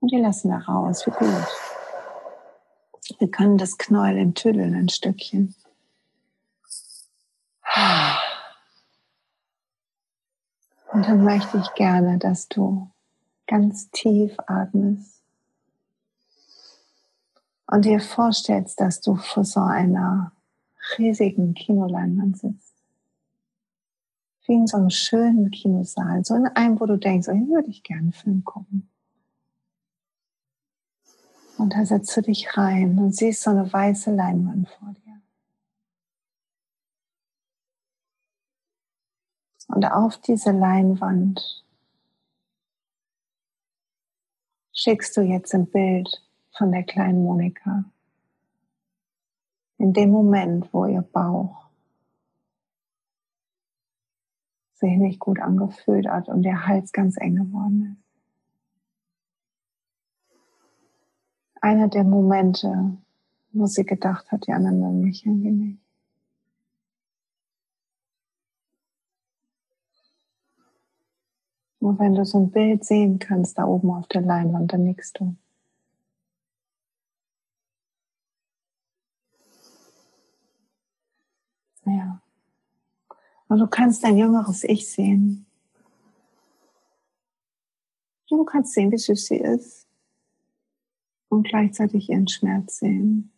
[0.01, 1.47] Und wir lassen da raus, wie gut.
[3.17, 5.55] Wir können das Knäuel enttüddeln ein Stückchen.
[10.91, 12.89] Und dann möchte ich gerne, dass du
[13.47, 15.18] ganz tief atmest
[17.71, 20.31] und dir vorstellst, dass du vor so einer
[20.97, 22.73] riesigen Kinoleinwand sitzt.
[24.45, 27.69] Wie in so einem schönen Kinosaal, so in einem, wo du denkst, oh, hier würde
[27.69, 28.89] ich gerne einen Film gucken.
[31.57, 35.21] Und da setzt du dich rein und siehst so eine weiße Leinwand vor dir.
[39.67, 41.63] Und auf diese Leinwand
[44.73, 46.28] schickst du jetzt ein Bild
[46.59, 47.85] von der kleinen Monika.
[49.77, 51.69] In dem Moment, wo ihr Bauch
[54.73, 58.05] sich nicht gut angefühlt hat und der Hals ganz eng geworden ist.
[61.61, 62.97] Einer der Momente,
[63.53, 65.79] wo sie gedacht hat, die anderen mögen mich irgendwie nicht.
[71.79, 75.21] Und wenn du so ein Bild sehen kannst, da oben auf der Leinwand, dann nickst
[75.21, 75.35] du.
[81.89, 82.21] Ja.
[83.47, 85.45] Und du kannst dein jüngeres Ich sehen.
[88.27, 89.87] Du kannst sehen, wie süß sie ist.
[91.29, 93.31] Und gleichzeitig ihren Schmerz sehen.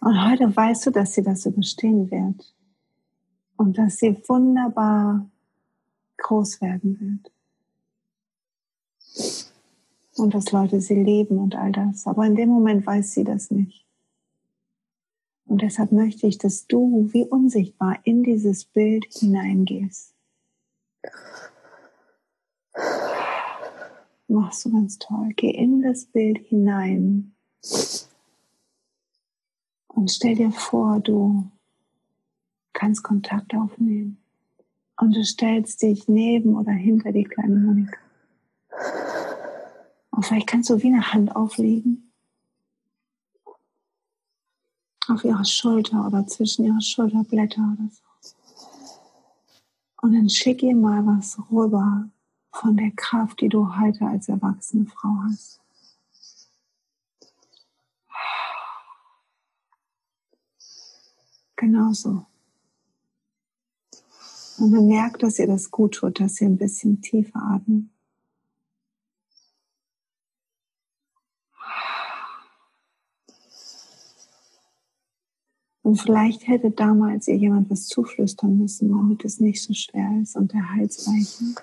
[0.00, 2.54] Und heute weißt du, dass sie das überstehen wird.
[3.56, 5.30] Und dass sie wunderbar
[6.18, 7.32] groß werden wird.
[10.16, 12.06] Und dass Leute sie lieben und all das.
[12.06, 13.83] Aber in dem Moment weiß sie das nicht.
[15.54, 20.12] Und deshalb möchte ich, dass du wie unsichtbar in dieses Bild hineingehst.
[24.26, 25.28] Machst du ganz toll.
[25.36, 27.36] Geh in das Bild hinein.
[29.86, 31.44] Und stell dir vor, du
[32.72, 34.18] kannst Kontakt aufnehmen.
[34.96, 38.00] Und du stellst dich neben oder hinter die kleine Monika.
[40.10, 42.03] Und vielleicht kannst du wie eine Hand auflegen
[45.08, 48.02] auf ihrer Schulter oder zwischen ihrer Schulterblätter oder so.
[50.02, 52.08] Und dann schick ihr mal was rüber
[52.52, 55.60] von der Kraft, die du heute als erwachsene Frau hast.
[61.56, 62.26] Genauso.
[64.58, 67.93] Und dann merkt, dass ihr das gut tut, dass ihr ein bisschen tiefer atmet.
[75.84, 80.34] Und vielleicht hätte damals ihr jemand was zuflüstern müssen, damit es nicht so schwer ist
[80.34, 81.54] und der Hals weichen.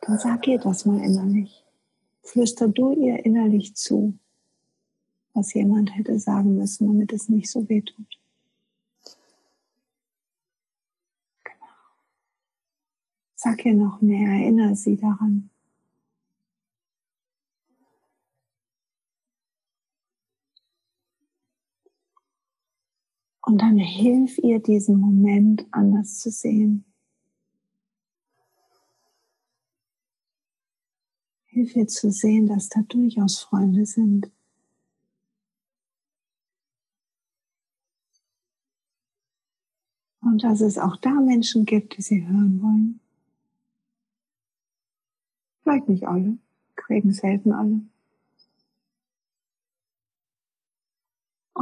[0.00, 1.64] Dann sag ihr das mal innerlich.
[2.22, 4.16] Flüster du ihr innerlich zu,
[5.34, 8.20] was jemand hätte sagen müssen, damit es nicht so weh tut.
[11.42, 11.56] Genau.
[13.34, 15.50] Sag ihr noch mehr, erinnere sie daran.
[23.52, 26.86] Und dann hilf ihr, diesen Moment anders zu sehen.
[31.48, 34.30] Hilf ihr zu sehen, dass da durchaus Freunde sind.
[40.22, 43.00] Und dass es auch da Menschen gibt, die sie hören wollen.
[45.62, 46.38] Vielleicht nicht alle,
[46.74, 47.82] kriegen selten alle.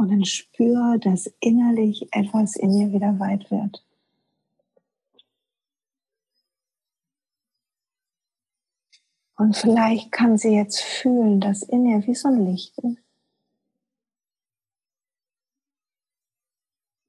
[0.01, 3.85] Und dann spür, dass innerlich etwas in ihr wieder weit wird.
[9.35, 12.97] Und vielleicht kann sie jetzt fühlen, dass in ihr wie so ein Licht ist.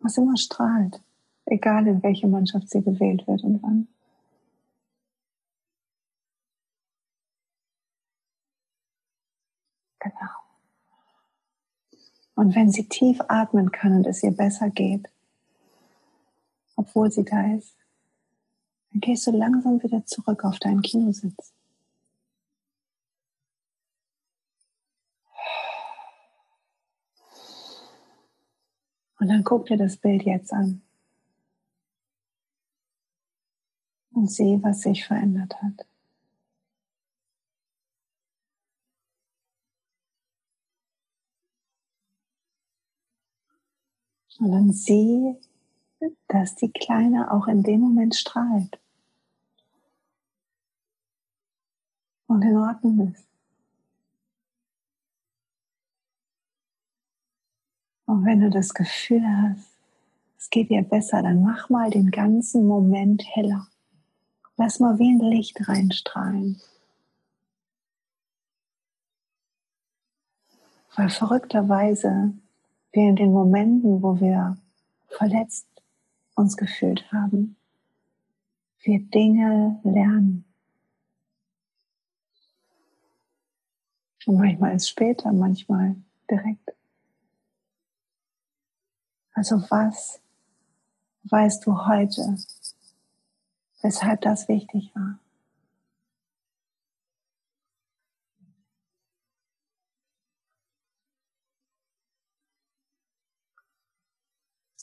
[0.01, 1.01] Was immer strahlt,
[1.47, 3.89] egal in welche Mannschaft sie gewählt wird und wann.
[12.35, 15.09] Und wenn sie tief atmen kann und es ihr besser geht,
[16.77, 17.77] obwohl sie da ist,
[18.91, 21.53] dann gehst du langsam wieder zurück auf deinen Kinositz.
[29.19, 30.83] Und dann guck dir das Bild jetzt an.
[34.11, 35.87] Und sieh, was sich verändert hat.
[44.39, 45.37] Und dann sieh,
[46.29, 48.79] dass die Kleine auch in dem Moment strahlt.
[52.27, 53.27] Und in Ordnung ist.
[58.07, 59.73] Und wenn du das Gefühl hast,
[60.39, 63.69] es geht dir besser, dann mach mal den ganzen Moment heller.
[64.57, 66.61] Lass mal wie ein Licht reinstrahlen.
[70.95, 72.35] Weil verrückterweise
[72.93, 74.57] wir in den Momenten, wo wir
[75.09, 75.67] verletzt
[76.35, 77.57] uns gefühlt haben,
[78.83, 80.45] wir Dinge lernen.
[84.27, 85.97] Und manchmal ist später, manchmal
[86.31, 86.75] direkt.
[89.33, 90.21] Also was
[91.25, 92.37] weißt du heute,
[93.83, 95.19] weshalb das wichtig war?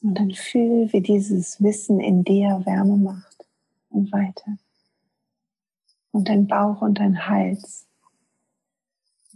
[0.01, 3.45] Und dann fühl, wie dieses Wissen in dir Wärme macht
[3.89, 4.57] und weiter.
[6.11, 7.85] Und dein Bauch und dein Hals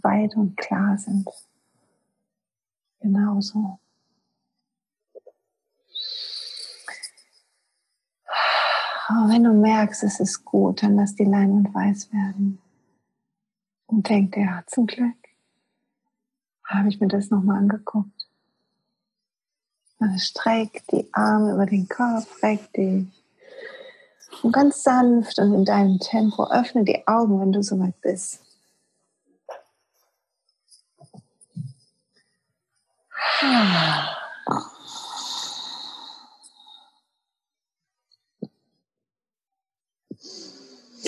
[0.02, 1.28] weit und klar sind.
[3.00, 3.80] Genauso.
[9.08, 12.60] Aber wenn du merkst, es ist gut, dann lass die Leinwand weiß werden.
[13.86, 15.18] Und denk dir, ja, zum Glück
[16.64, 18.23] habe ich mir das nochmal angeguckt.
[20.18, 23.06] Streck die Arme über den Kopf, reck dich.
[24.42, 28.40] Und ganz sanft und in deinem Tempo öffne die Augen, wenn du soweit bist.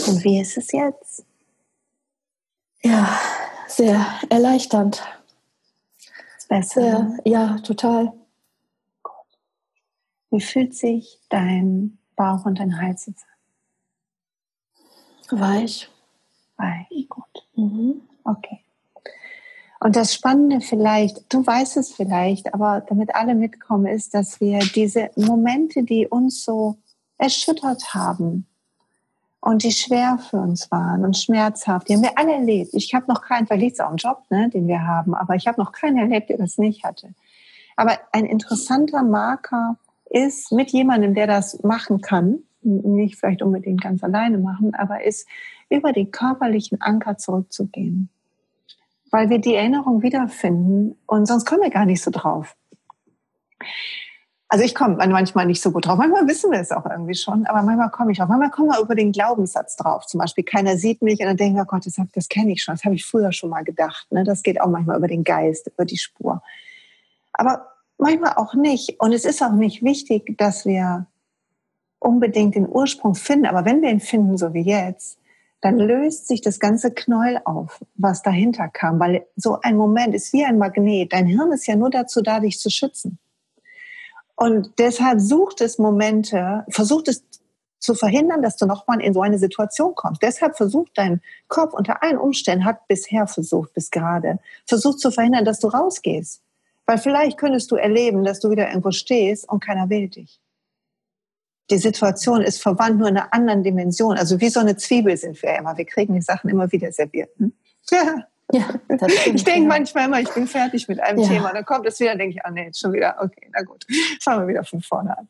[0.08, 1.26] Und wie ist es jetzt?
[2.84, 3.20] Ja,
[3.68, 5.04] sehr erleichternd.
[6.48, 6.82] Besser.
[6.82, 7.20] Sehr, ne?
[7.26, 8.14] ja, total.
[10.36, 13.24] Wie fühlt sich dein Bauch und dein Hals jetzt
[15.32, 15.40] an?
[15.40, 15.90] Weich.
[16.58, 17.48] Weich, gut.
[17.56, 18.02] Mhm.
[18.26, 18.60] Okay.
[19.80, 24.60] Und das Spannende vielleicht, du weißt es vielleicht, aber damit alle mitkommen, ist, dass wir
[24.60, 26.76] diese Momente, die uns so
[27.18, 28.46] erschüttert haben
[29.40, 32.74] und die schwer für uns waren und schmerzhaft, die haben wir alle erlebt.
[32.74, 35.36] Ich habe noch keinen, vielleicht liegt es auch im Job, ne, den wir haben, aber
[35.36, 37.14] ich habe noch keinen erlebt, der das nicht hatte.
[37.78, 39.78] Aber ein interessanter Marker
[40.10, 45.28] ist mit jemandem, der das machen kann, nicht vielleicht unbedingt ganz alleine machen, aber ist
[45.70, 48.10] über die körperlichen Anker zurückzugehen.
[49.12, 52.56] Weil wir die Erinnerung wiederfinden und sonst kommen wir gar nicht so drauf.
[54.48, 55.98] Also ich komme manchmal nicht so gut drauf.
[55.98, 58.28] Manchmal wissen wir es auch irgendwie schon, aber manchmal komme ich auch.
[58.28, 60.06] Manchmal kommen wir über den Glaubenssatz drauf.
[60.06, 62.64] Zum Beispiel, keiner sieht mich und dann denken wir, oh Gott, das, das kenne ich
[62.64, 62.76] schon.
[62.76, 64.12] Das habe ich früher schon mal gedacht.
[64.12, 64.24] Ne?
[64.24, 66.42] Das geht auch manchmal über den Geist, über die Spur.
[67.34, 69.00] Aber manchmal auch nicht.
[69.00, 71.08] Und es ist auch nicht wichtig, dass wir
[72.00, 73.46] unbedingt den Ursprung finden.
[73.46, 75.20] Aber wenn wir ihn finden, so wie jetzt,
[75.62, 79.00] dann löst sich das ganze Knäuel auf, was dahinter kam.
[79.00, 81.14] Weil so ein Moment ist wie ein Magnet.
[81.14, 83.18] Dein Hirn ist ja nur dazu da, dich zu schützen.
[84.36, 87.24] Und deshalb sucht es Momente, versucht es
[87.80, 90.22] zu verhindern, dass du nochmal in so eine Situation kommst.
[90.22, 95.46] Deshalb versucht dein Kopf unter allen Umständen, hat bisher versucht, bis gerade, versucht zu verhindern,
[95.46, 96.42] dass du rausgehst.
[96.86, 100.40] Weil vielleicht könntest du erleben, dass du wieder irgendwo stehst und keiner will dich.
[101.72, 104.18] Die Situation ist verwandt nur in einer anderen Dimension.
[104.18, 105.76] Also wie so eine Zwiebel sind wir immer.
[105.78, 107.30] Wir kriegen die Sachen immer wieder serviert.
[107.38, 107.54] Hm?
[107.90, 108.28] Ja.
[108.52, 108.70] Ja,
[109.34, 111.28] ich denke manchmal immer, ich bin fertig mit einem ja.
[111.28, 111.52] Thema.
[111.52, 113.86] Dann kommt es wieder, denke ich, ah nee, jetzt schon wieder, okay, na gut,
[114.22, 115.28] fangen wir wieder von vorne an.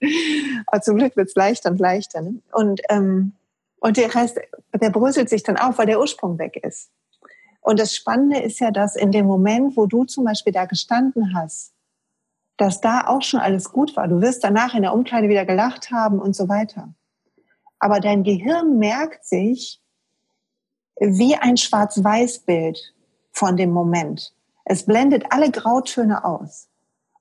[0.68, 2.22] Aber zum Glück wird es leichter und leichter.
[2.22, 2.42] Ne?
[2.52, 3.32] Und, ähm,
[3.80, 4.40] und der Rest,
[4.74, 6.90] der bröselt sich dann auf, weil der Ursprung weg ist.
[7.66, 11.36] Und das Spannende ist ja, dass in dem Moment, wo du zum Beispiel da gestanden
[11.36, 11.74] hast,
[12.58, 14.08] dass da auch schon alles gut war.
[14.08, 16.94] Du wirst danach in der Umkleide wieder gelacht haben und so weiter.
[17.80, 19.82] Aber dein Gehirn merkt sich
[21.00, 22.94] wie ein Schwarz-Weiß-Bild
[23.32, 24.36] von dem Moment.
[24.64, 26.70] Es blendet alle Grautöne aus,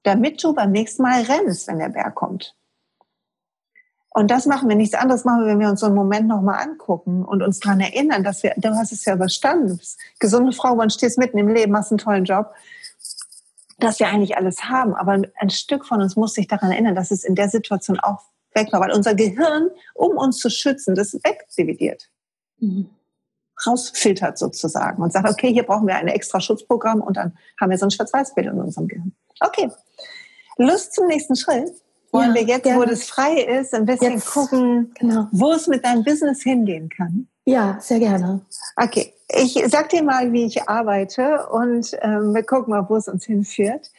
[0.03, 2.55] damit du beim nächsten Mal rennst, wenn der Berg kommt.
[4.17, 6.63] Und das machen wir nichts anderes machen wir, wenn wir uns so einen Moment nochmal
[6.63, 9.81] angucken und uns daran erinnern, dass wir, du hast es ja überstanden,
[10.21, 12.55] gesunde Frau, man stehst mitten im Leben, machst einen tollen Job,
[13.81, 14.95] dass wir eigentlich alles haben.
[14.95, 18.21] Aber ein Stück von uns muss sich daran erinnern, dass es in der Situation auch
[18.55, 22.09] weg war, weil unser Gehirn, um uns zu schützen, das wegdividiert.
[22.61, 22.89] Mhm
[23.67, 27.79] rausfiltert sozusagen und sagt, okay, hier brauchen wir ein extra Schutzprogramm und dann haben wir
[27.79, 29.13] so ein Schwarz-Weiß-Bild in unserem Gehirn.
[29.41, 29.71] Okay,
[30.57, 31.71] Lust zum nächsten Schritt.
[32.15, 32.81] Wollen ja, wir jetzt, gerne.
[32.81, 35.27] wo das frei ist, ein bisschen jetzt, gucken, genau.
[35.33, 37.27] wo es mit deinem Business hingehen kann?
[37.45, 38.41] Ja, sehr gerne.
[38.77, 43.09] Okay, ich sag dir mal, wie ich arbeite und ähm, wir gucken mal, wo es
[43.09, 43.91] uns hinführt.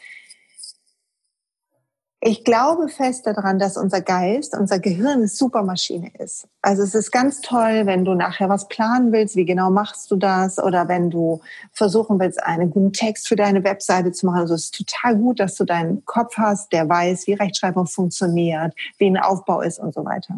[2.28, 6.47] Ich glaube fest daran, dass unser Geist, unser Gehirn eine Supermaschine ist.
[6.63, 10.15] Also es ist ganz toll, wenn du nachher was planen willst, wie genau machst du
[10.15, 10.57] das?
[10.57, 14.39] Oder wenn du versuchen willst, einen guten Text für deine Webseite zu machen.
[14.39, 18.73] Also es ist total gut, dass du deinen Kopf hast, der weiß, wie Rechtschreibung funktioniert,
[18.97, 20.36] wie ein Aufbau ist und so weiter.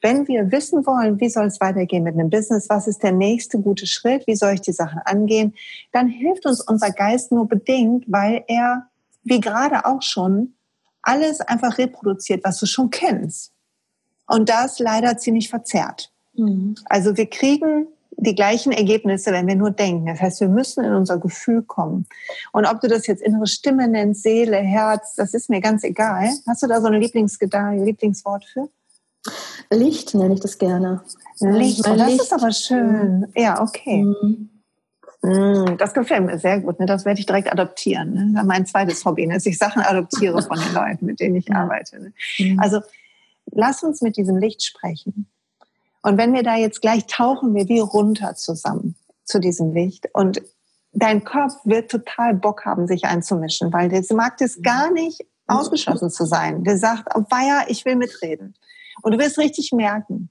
[0.00, 3.60] Wenn wir wissen wollen, wie soll es weitergehen mit einem Business, was ist der nächste
[3.60, 5.54] gute Schritt, wie soll ich die Sachen angehen,
[5.92, 8.88] dann hilft uns unser Geist nur bedingt, weil er,
[9.22, 10.54] wie gerade auch schon,
[11.02, 13.52] alles einfach reproduziert, was du schon kennst.
[14.26, 16.12] Und das leider ziemlich verzerrt.
[16.34, 16.76] Mhm.
[16.86, 20.06] Also wir kriegen die gleichen Ergebnisse, wenn wir nur denken.
[20.06, 22.06] Das heißt, wir müssen in unser Gefühl kommen.
[22.52, 26.30] Und ob du das jetzt innere Stimme nennst, Seele, Herz, das ist mir ganz egal.
[26.46, 28.68] Hast du da so ein Lieblingsgedanke, Lieblingswort für?
[29.70, 31.02] Licht nenne ich das gerne.
[31.40, 32.22] Licht, oh, das Licht.
[32.22, 33.26] ist aber schön.
[33.34, 34.04] Ja, okay.
[34.04, 34.51] Mhm.
[35.22, 36.80] Mm, das gefällt mir sehr gut.
[36.80, 36.86] Ne?
[36.86, 38.12] Das werde ich direkt adoptieren.
[38.12, 38.32] Ne?
[38.34, 39.34] Das mein zweites Hobby, ne?
[39.34, 42.00] dass ich Sachen adoptiere von den Leuten, mit denen ich arbeite.
[42.00, 42.12] Ne?
[42.38, 42.60] Mhm.
[42.60, 42.80] Also
[43.46, 45.28] lass uns mit diesem Licht sprechen.
[46.02, 50.42] Und wenn wir da jetzt gleich tauchen wir wie runter zusammen zu diesem Licht und
[50.92, 56.10] dein Kopf wird total Bock haben, sich einzumischen, weil der mag es gar nicht ausgeschlossen
[56.10, 56.64] zu sein.
[56.64, 58.54] Der sagt, oh, weia, ich will mitreden.
[59.02, 60.30] Und du wirst richtig merken,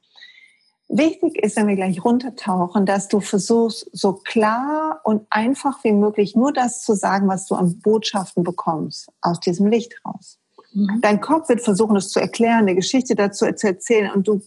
[0.93, 6.35] Wichtig ist, wenn wir gleich runtertauchen, dass du versuchst, so klar und einfach wie möglich
[6.35, 10.37] nur das zu sagen, was du an Botschaften bekommst, aus diesem Licht raus.
[10.73, 10.99] Mhm.
[11.01, 14.41] Dein Kopf wird versuchen, es zu erklären, eine Geschichte dazu zu erzählen und du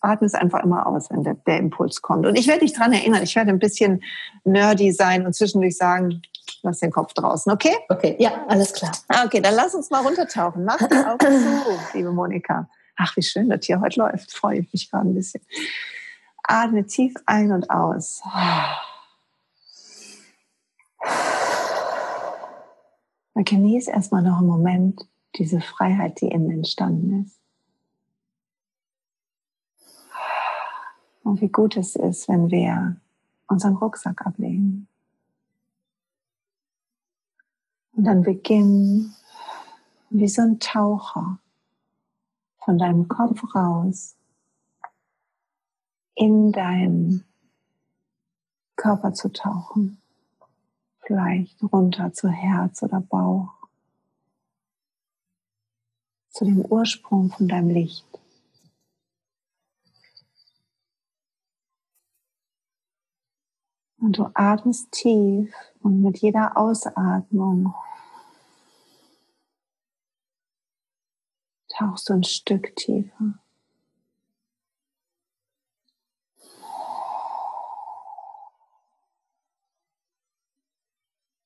[0.00, 2.26] atmest einfach immer aus, wenn der, der Impuls kommt.
[2.26, 4.04] Und ich werde dich dran erinnern, ich werde ein bisschen
[4.44, 6.22] nerdy sein und zwischendurch sagen,
[6.62, 7.74] lass den Kopf draußen, okay?
[7.88, 8.92] Okay, ja, alles klar.
[9.24, 10.64] Okay, dann lass uns mal runtertauchen.
[10.64, 12.68] Mach die Augen zu, liebe Monika.
[13.00, 14.32] Ach, wie schön das hier heute läuft.
[14.32, 15.40] Freue ich mich gerade ein bisschen.
[16.42, 18.22] Atme tief ein und aus.
[23.34, 27.38] Und genieße erstmal noch einen Moment diese Freiheit, die innen entstanden ist.
[31.22, 32.96] Und wie gut es ist, wenn wir
[33.46, 34.88] unseren Rucksack ablegen.
[37.92, 39.14] Und dann beginnen,
[40.10, 41.38] wie so ein Taucher,
[42.68, 44.14] von deinem Kopf raus
[46.14, 47.24] in deinen
[48.76, 50.02] Körper zu tauchen.
[51.00, 53.54] Vielleicht runter zu Herz oder Bauch.
[56.28, 58.04] Zu dem Ursprung von deinem Licht.
[63.96, 67.72] Und du atmest tief und mit jeder Ausatmung
[71.78, 73.38] Tauchst du ein Stück tiefer.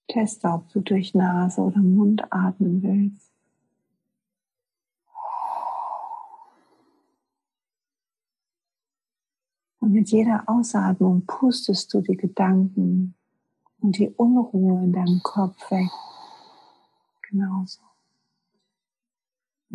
[0.08, 3.30] Teste, ob du durch Nase oder Mund atmen willst.
[9.80, 13.14] Und mit jeder Ausatmung pustest du die Gedanken
[13.80, 15.90] und die Unruhe in deinem Kopf weg.
[17.28, 17.91] Genauso.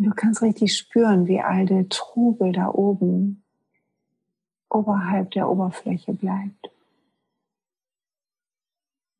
[0.00, 3.42] Du kannst richtig spüren, wie all der Trubel da oben
[4.70, 6.70] oberhalb der Oberfläche bleibt.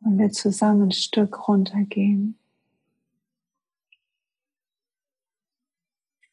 [0.00, 2.38] Und wir zusammen ein Stück runtergehen.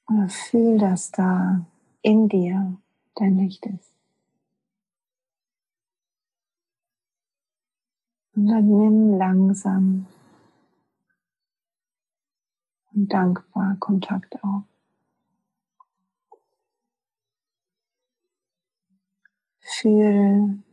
[0.06, 1.66] Und fühl, dass da
[2.04, 2.78] in dir
[3.16, 3.96] dein Licht ist.
[8.36, 10.06] Und dann nimm langsam
[12.96, 14.64] und dankbar Kontakt auf.
[19.60, 20.64] Fühl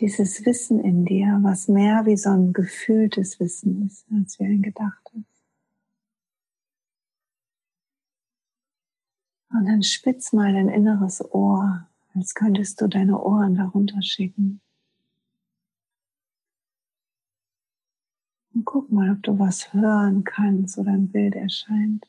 [0.00, 4.62] dieses Wissen in dir, was mehr wie so ein gefühltes Wissen ist, als wie ein
[4.62, 5.24] gedachtes.
[9.50, 14.60] Und dann spitz mal dein inneres Ohr, als könntest du deine Ohren darunter schicken.
[18.58, 22.04] Und guck mal, ob du was hören kannst oder ein Bild erscheint.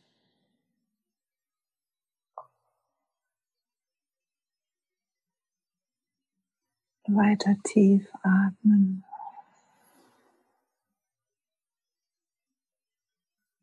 [7.06, 9.04] Weiter tief atmen.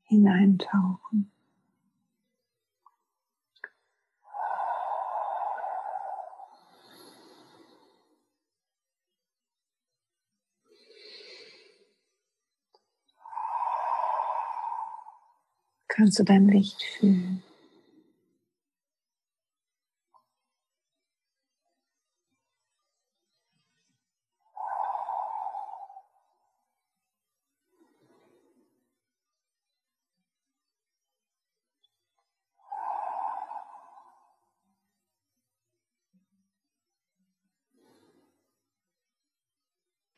[0.05, 1.33] Hineintauchen.
[15.97, 17.43] Kannst du dein Licht fühlen.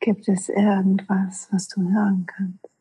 [0.01, 2.78] Gibt es irgendwas, was du hören kannst?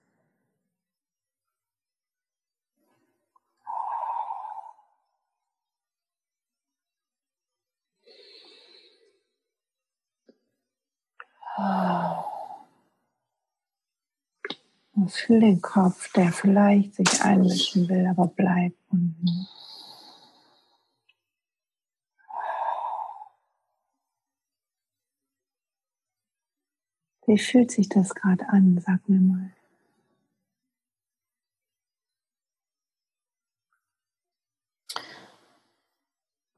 [14.93, 19.49] Und fühl den Kopf, der vielleicht sich einmischen will, aber bleibt unten.
[27.27, 28.81] Wie fühlt sich das gerade an?
[28.81, 29.53] Sag mir mal.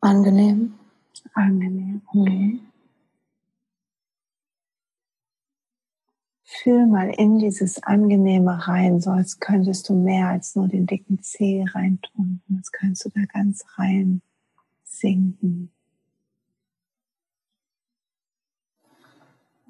[0.01, 0.79] Angenehm.
[1.35, 2.61] Angenehm, okay.
[6.63, 11.23] Fühl mal in dieses Angenehme rein, so als könntest du mehr als nur den dicken
[11.23, 12.43] Zeh reintun.
[12.55, 14.21] Als könntest du da ganz rein
[14.85, 15.73] sinken.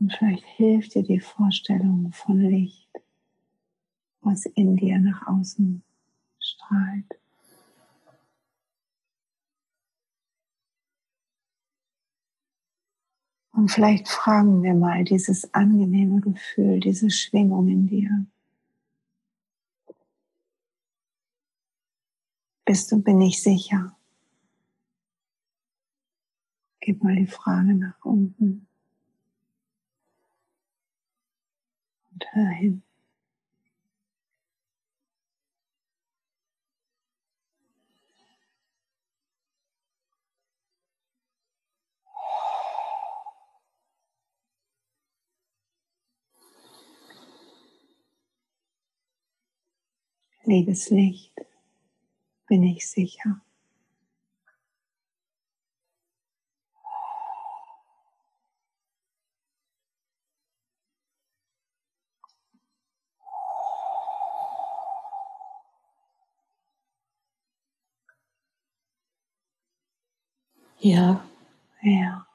[0.00, 2.90] Und vielleicht hilft dir die Vorstellung von Licht,
[4.22, 5.84] was in dir nach außen
[6.40, 7.19] strahlt.
[13.60, 18.24] Und vielleicht fragen wir mal dieses angenehme Gefühl, diese Schwingung in dir.
[22.64, 23.94] Bist du, bin ich sicher?
[26.80, 28.66] Gib mal die Frage nach unten.
[32.12, 32.82] Und hör hin.
[50.50, 51.32] Liebes Licht,
[52.48, 53.40] bin ich sicher.
[70.78, 71.22] Ja.
[71.82, 72.29] Ja.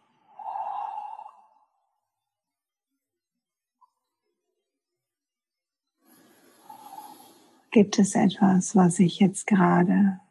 [7.75, 10.21] Gibt es etwas, was ich jetzt gerade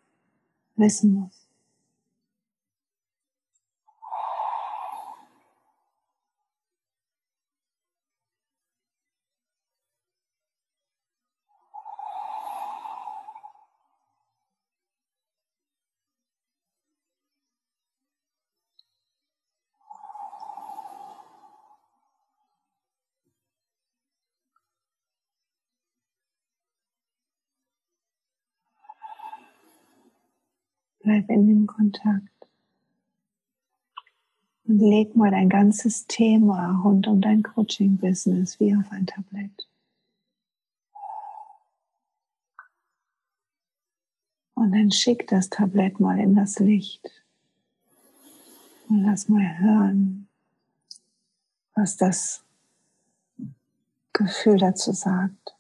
[0.76, 1.43] wissen muss?
[31.05, 32.48] Bleib in dem Kontakt.
[34.64, 39.68] Und leg mal dein ganzes Thema rund um dein Coaching-Business wie auf ein Tablett.
[44.55, 47.05] Und dann schick das Tablett mal in das Licht.
[48.88, 50.26] Und lass mal hören,
[51.74, 52.42] was das
[54.14, 55.53] Gefühl dazu sagt.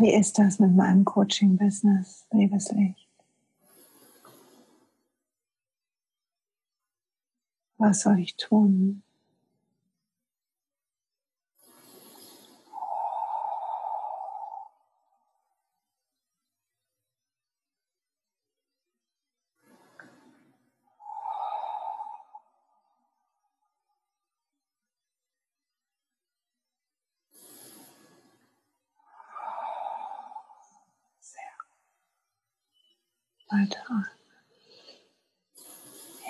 [0.00, 3.08] Wie ist das mit meinem Coaching-Business, liebes Licht?
[7.76, 9.02] Was soll ich tun?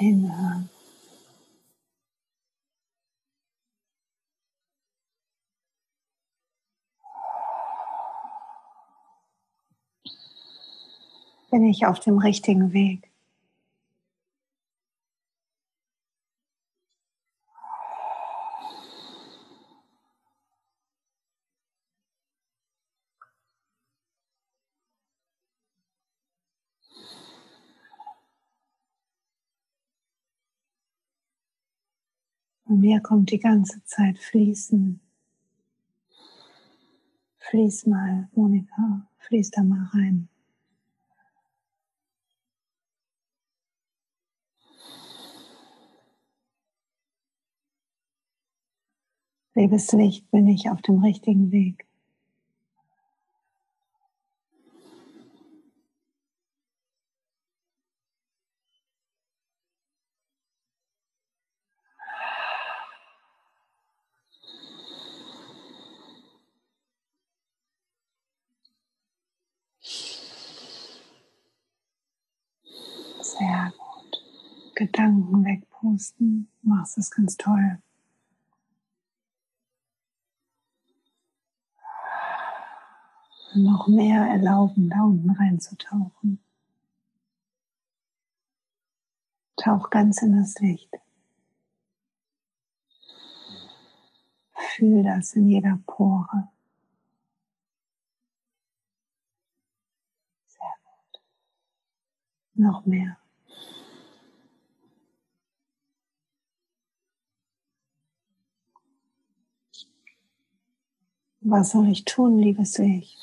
[0.00, 0.68] Hinhören.
[11.50, 13.09] Bin ich auf dem richtigen Weg?
[33.02, 35.00] Kommt die ganze Zeit fließen.
[37.38, 40.28] Fließ mal, Monika, fließ da mal rein.
[49.54, 51.89] Liebes Licht, bin ich auf dem richtigen Weg.
[76.00, 76.48] Wegpusten.
[76.62, 77.78] Machst das ganz toll.
[83.54, 86.38] Noch mehr erlauben, da unten reinzutauchen.
[89.56, 90.90] Tauch ganz in das Licht.
[94.54, 96.48] Fühl das in jeder Pore.
[100.46, 101.20] Sehr gut.
[102.54, 103.19] Noch mehr.
[111.50, 113.18] Was soll ich tun, liebes Ich?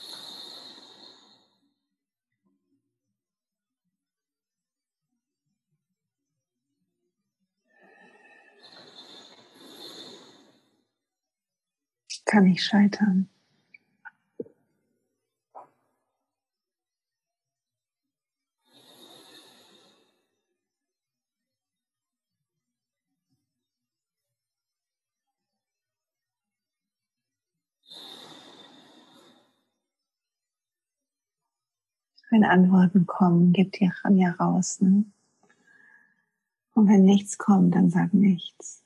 [12.25, 13.30] Kann ich scheitern?
[32.30, 34.82] Wenn Antworten kommen, gib die Ranja raus.
[34.82, 35.05] Ne?
[36.73, 38.84] Und wenn nichts kommt, dann sag nichts.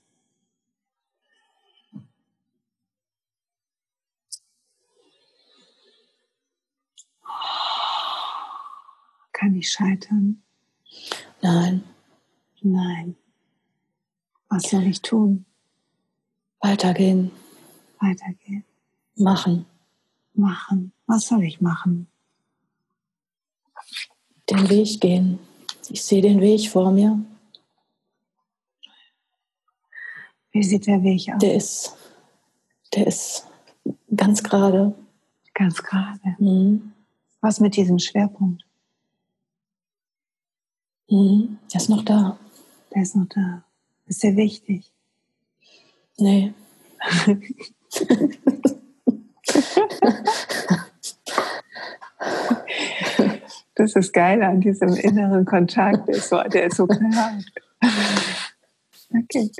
[9.33, 10.43] Kann ich scheitern?
[11.41, 11.83] Nein.
[12.61, 13.15] Nein.
[14.49, 15.45] Was soll ich tun?
[16.59, 17.31] Weitergehen.
[17.99, 18.63] Weitergehen.
[19.15, 19.65] Machen.
[20.33, 20.93] Machen.
[21.07, 22.10] Was soll ich machen?
[24.51, 25.39] Den Weg gehen.
[25.87, 27.23] Ich sehe den Weg vor mir.
[30.51, 31.39] Wie sieht der Weg aus?
[31.39, 31.95] Der ist,
[32.93, 33.47] der ist
[34.13, 34.93] ganz gerade.
[35.53, 36.35] Ganz gerade.
[36.37, 36.91] Mhm.
[37.39, 38.65] Was mit diesem Schwerpunkt?
[41.09, 41.57] Mhm.
[41.71, 42.37] Der ist noch da.
[42.93, 43.63] Der ist noch da.
[44.05, 44.91] Ist der wichtig?
[46.17, 46.53] Nee.
[53.75, 56.07] Das ist geil an diesem inneren Kontakt.
[56.07, 57.39] Der ist so, der ist so klar.
[59.13, 59.51] Okay.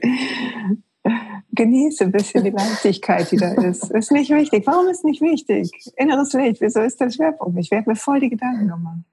[1.54, 3.92] Genieße ein bisschen die Leichtigkeit, die da ist.
[3.92, 4.66] Ist nicht wichtig.
[4.68, 5.72] Warum ist nicht wichtig?
[5.98, 7.60] Inneres Licht, wieso ist der Schwerpunkt?
[7.60, 9.04] Ich werde mir voll die Gedanken gemacht.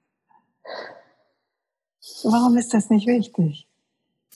[2.24, 3.66] Warum ist das nicht wichtig?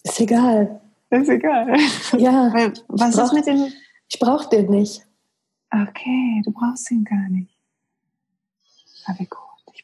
[0.03, 0.81] Ist egal.
[1.11, 1.77] Ist egal.
[2.17, 2.53] Ja.
[2.89, 3.73] Was brauch, ist mit dem?
[4.09, 5.07] Ich brauche den nicht.
[5.71, 7.57] Okay, du brauchst ihn gar nicht.
[9.07, 9.27] Aber wie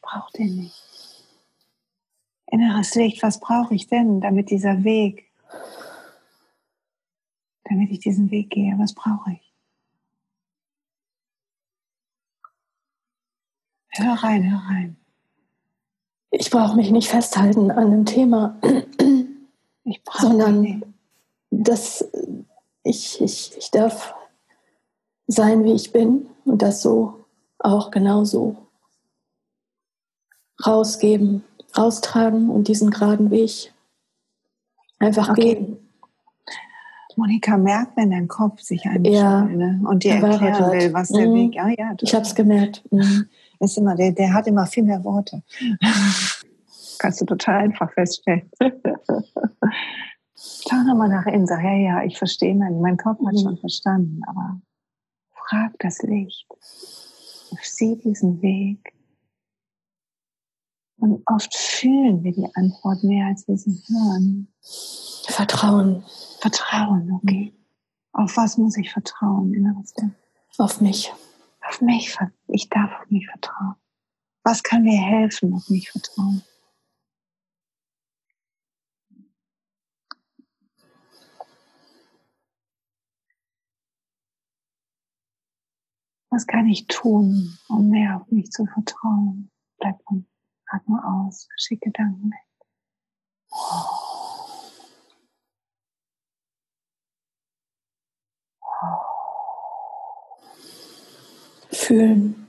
[0.09, 0.83] brauche den nicht.
[2.47, 5.31] Inneres Licht, was brauche ich denn, damit dieser Weg,
[7.65, 9.53] damit ich diesen Weg gehe, was brauche ich?
[13.89, 14.97] Hör rein, hör rein.
[16.31, 18.59] Ich brauche mich nicht festhalten an einem Thema,
[20.19, 20.95] sondern
[21.51, 22.07] dass
[22.83, 24.15] ich, ich, ich darf
[25.27, 27.25] sein, wie ich bin und das so
[27.59, 28.68] auch genauso
[30.65, 31.43] rausgeben,
[31.77, 33.73] raustragen und diesen geraden Weg
[34.99, 35.55] einfach okay.
[35.55, 35.77] gehen.
[37.15, 39.81] Monika merkt, wenn dein Kopf sich einschaltet ja, ne?
[39.85, 41.33] und dir erklären will, was der mhm.
[41.35, 41.55] Weg.
[41.55, 42.81] Ja, ja, ich habe es gemerkt.
[42.91, 43.27] Mhm.
[43.59, 45.43] Ist immer, der, der hat immer viel mehr Worte.
[46.97, 48.49] Kannst du total einfach feststellen.
[50.35, 53.39] Schau nochmal nach innen, sag, ja, ja, ich verstehe, mein, mein Kopf hat mhm.
[53.39, 54.61] schon verstanden, aber
[55.33, 56.47] frag das Licht.
[57.61, 58.93] Sieh diesen Weg.
[60.99, 64.53] Und oft fühlen wir die Antwort mehr, als wir sie hören.
[65.27, 66.03] Vertrauen.
[66.39, 67.53] Vertrauen, okay.
[68.11, 70.15] Auf was muss ich vertrauen, inneres Licht?
[70.57, 71.13] Auf mich.
[71.65, 72.17] Auf mich.
[72.47, 73.75] Ich darf auf mich vertrauen.
[74.43, 76.43] Was kann mir helfen, auf mich vertrauen?
[86.29, 89.49] Was kann ich tun, um mehr auf mich zu vertrauen?
[89.79, 90.25] Bleib und
[90.69, 92.49] atme aus, schick Gedanken weg.
[101.71, 102.47] Fühlen.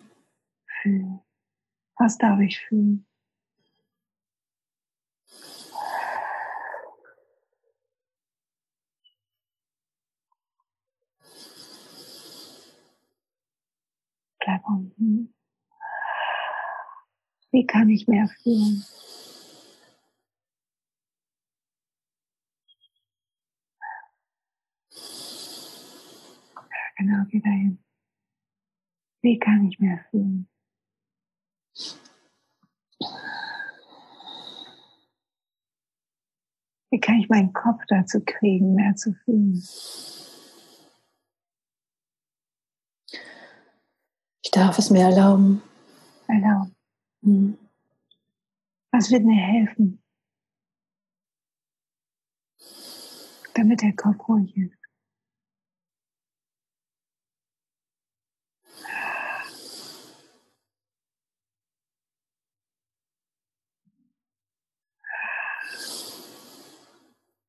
[0.83, 1.21] Fühlen.
[1.97, 3.07] Was darf ich fühlen?
[14.39, 15.35] Bleib unten.
[17.53, 18.85] Wie kann ich mehr fühlen?
[26.97, 27.83] Genau, geh dahin.
[29.23, 30.49] Wie kann ich mehr fühlen?
[36.91, 39.63] Wie kann ich meinen Kopf dazu kriegen, mehr zu fühlen?
[44.43, 45.63] Ich darf es mir erlauben.
[46.27, 46.80] Erlauben.
[47.23, 47.59] Mhm.
[48.93, 50.03] Was wird mir helfen,
[53.55, 54.77] damit der Kopf ruhig ist?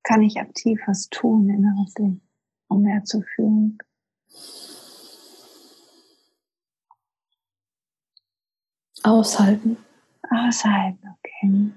[0.03, 2.21] Kann ich aktiv was tun, inneres Licht,
[2.67, 3.77] um mehr zu fühlen?
[9.03, 9.77] Aushalten.
[10.29, 11.71] Aushalten, okay.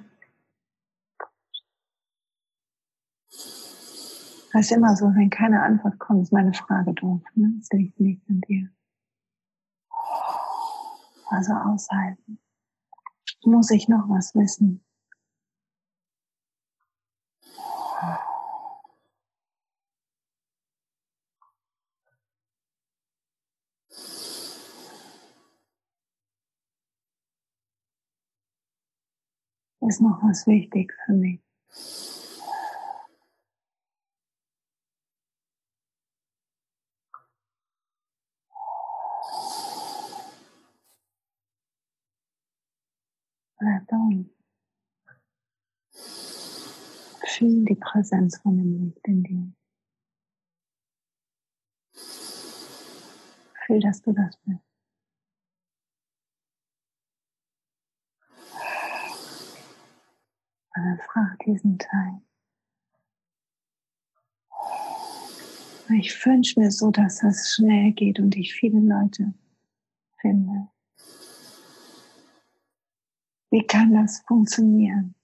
[4.53, 7.23] Das ist immer so, wenn keine Antwort kommt, ist meine Frage doof.
[7.35, 7.55] Ne?
[7.59, 8.69] Das liegt nicht an dir.
[11.29, 12.39] Also aushalten.
[13.45, 14.84] Muss ich noch was wissen?
[29.87, 31.41] Ist noch was wichtig für mich.
[43.59, 44.11] Bleib da.
[47.27, 49.53] Fühl die Präsenz von dem Licht in dir.
[53.67, 54.64] Fühl, dass du das bist.
[60.83, 62.21] Dann frag diesen Teil.
[65.99, 69.35] Ich wünsche mir so, dass das schnell geht und ich viele Leute
[70.21, 70.69] finde.
[73.51, 75.15] Wie kann das funktionieren?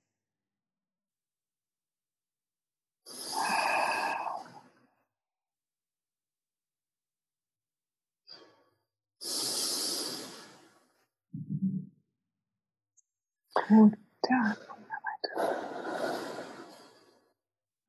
[13.69, 14.57] Gut, da.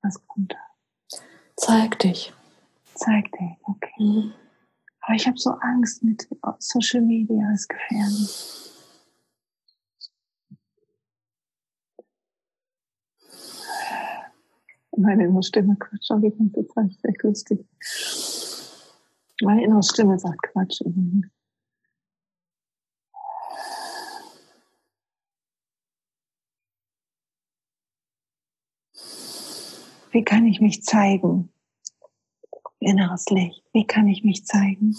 [0.03, 0.57] Was kommt da?
[1.55, 2.33] Zeig dich.
[2.95, 3.91] Zeig dich, okay.
[4.03, 4.33] Mhm.
[5.01, 6.27] Aber ich habe so Angst mit
[6.59, 8.57] Social Media, ist gefährlich.
[14.97, 17.65] Meine innere Stimme quatscht auch die ganze Zeit, echt lustig.
[19.41, 20.81] Meine innere Stimme sagt Quatsch.
[30.11, 31.53] Wie kann ich mich zeigen?
[32.79, 33.63] Inneres Licht.
[33.71, 34.97] Wie kann ich mich zeigen?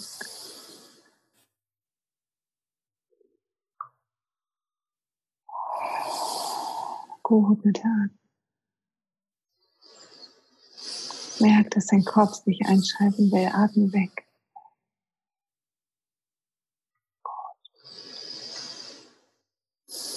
[7.23, 8.17] Gehobelt an.
[11.39, 13.49] Merk, dass dein Kopf sich einschalten will.
[13.53, 14.27] Atme weg.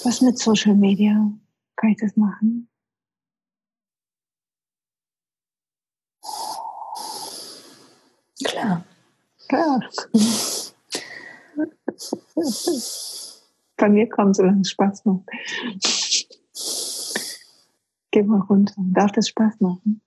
[0.05, 1.31] Was mit Social Media?
[1.77, 2.71] Kann ich das machen?
[8.45, 8.85] Klar.
[13.77, 15.25] Bei mir kommt, solange es Spaß macht.
[18.11, 18.75] Geh mal runter.
[18.79, 20.01] Darf das Spaß machen?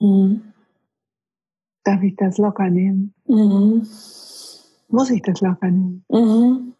[0.00, 0.52] Mhm.
[1.84, 3.14] Darf ich das locker nehmen?
[3.26, 3.88] Mhm.
[4.88, 6.04] Muss ich das locker nehmen?
[6.08, 6.74] Mhm.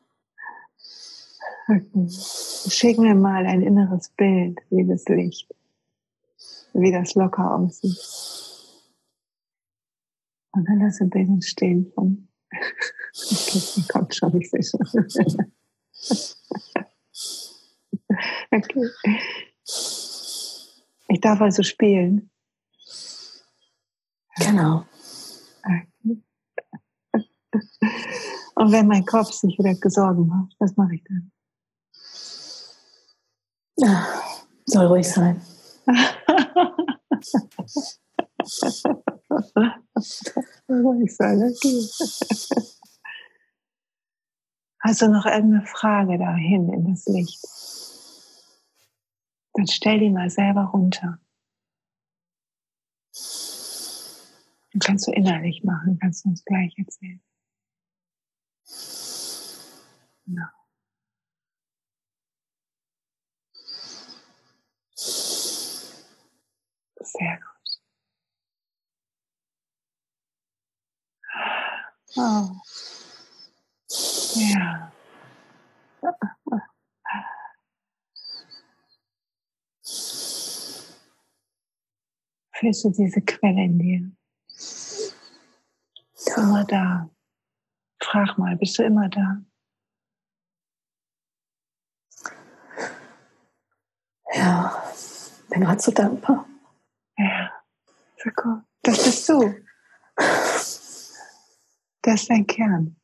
[1.68, 2.08] Okay.
[2.68, 5.48] Schick mir mal ein inneres Bild, liebes Licht
[6.74, 7.98] wie das locker aussieht.
[10.52, 14.80] Und dann lasse Bild entstehen von, okay, kommt schon, ich sehe schon.
[18.50, 18.90] okay.
[21.08, 22.30] Ich darf also spielen.
[24.36, 24.84] Genau.
[28.54, 31.32] Und wenn mein Kopf sich wieder Sorgen macht, was mache ich dann?
[33.76, 34.06] Ja,
[34.66, 35.40] soll ruhig sein.
[44.82, 47.44] Hast du noch irgendeine Frage dahin in das Licht?
[49.54, 51.18] Dann stell die mal selber runter.
[54.72, 57.20] Und kannst du innerlich machen, kannst du uns gleich erzählen.
[60.26, 60.59] No.
[67.02, 67.80] Sehr gut.
[72.16, 72.50] Oh.
[74.34, 74.92] Ja.
[82.52, 84.10] Fühlst du diese Quelle in dir?
[86.12, 87.08] Bist du immer da?
[88.02, 89.42] Frag mal, bist du immer da?
[94.34, 94.92] Ja,
[95.48, 96.46] bin gerade so dankbar.
[97.20, 97.50] Ja,
[98.16, 98.62] so cool.
[98.82, 99.54] Das bist du.
[102.02, 102.96] Das ist dein Kern.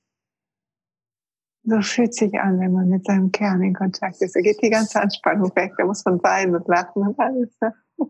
[1.65, 4.35] So fühlt sich an, wenn man mit seinem Kern in Kontakt ist.
[4.37, 5.75] Da geht die ganze Anspannung weg.
[5.77, 7.59] Da muss man weinen und lachen und alles.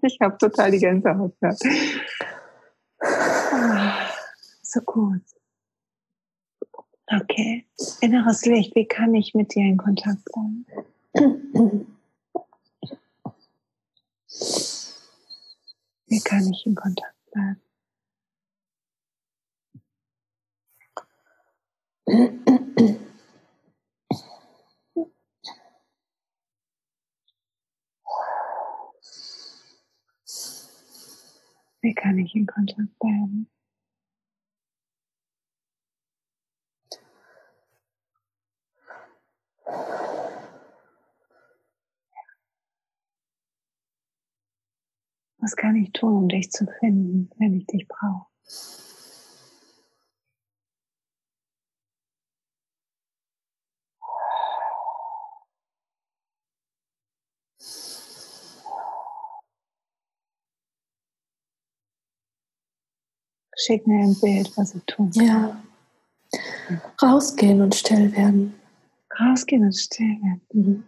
[0.02, 1.34] Ich habe total die Gänsehaut.
[3.00, 4.08] Ah,
[4.62, 5.22] so gut.
[7.06, 7.66] Okay.
[8.00, 10.66] Inneres Licht, wie kann ich mit dir in Kontakt bleiben?
[16.08, 17.60] Wie kann ich in Kontakt bleiben?
[31.80, 33.50] Wie kann ich in Kontakt bleiben?
[45.46, 48.26] Was kann ich tun, um dich zu finden, wenn ich dich brauche?
[63.56, 65.24] Schick mir ein Bild, was ich tun kann.
[65.24, 65.62] Ja.
[67.00, 68.56] Rausgehen und still werden.
[69.20, 70.40] Rausgehen und still werden.
[70.52, 70.84] Mhm.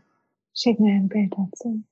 [0.52, 1.84] Schick mir ein Bild dazu.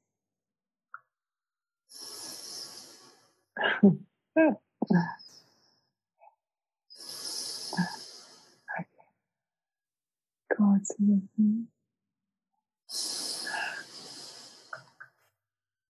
[10.49, 11.73] Kurz machen.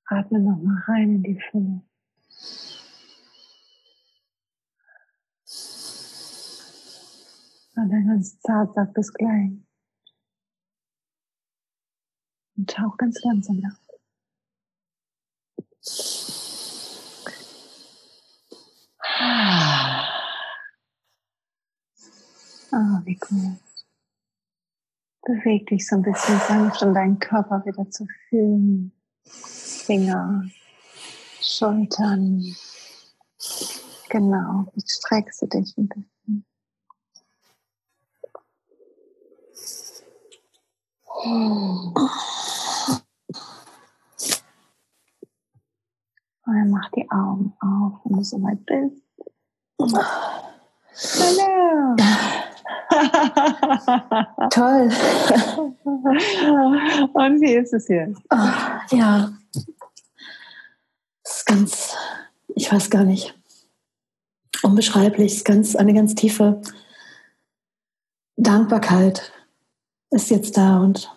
[0.04, 1.82] Atme nochmal rein in die Fülle.
[7.74, 9.52] Und dann ganz zart sagt bis gleich.
[12.56, 13.85] Und tauch ganz langsam nach.
[22.76, 23.58] Ah, wie gut.
[25.22, 28.92] Beweg dich so ein bisschen sanft, um deinen Körper wieder zu fühlen.
[29.24, 30.44] Finger,
[31.40, 32.54] Schultern.
[34.10, 36.44] Genau, jetzt streckst du dich ein bisschen.
[46.44, 49.02] Und dann mach die Augen auf, wenn du soweit bist.
[51.18, 52.45] Hallo.
[54.50, 54.90] Toll.
[57.12, 58.20] Und wie ist es jetzt?
[58.30, 59.32] Oh, ja.
[61.22, 61.96] Das ist ganz,
[62.54, 63.34] ich weiß gar nicht.
[64.62, 66.60] Unbeschreiblich, ist ganz, eine ganz tiefe
[68.36, 69.32] Dankbarkeit
[70.10, 71.10] ist jetzt da und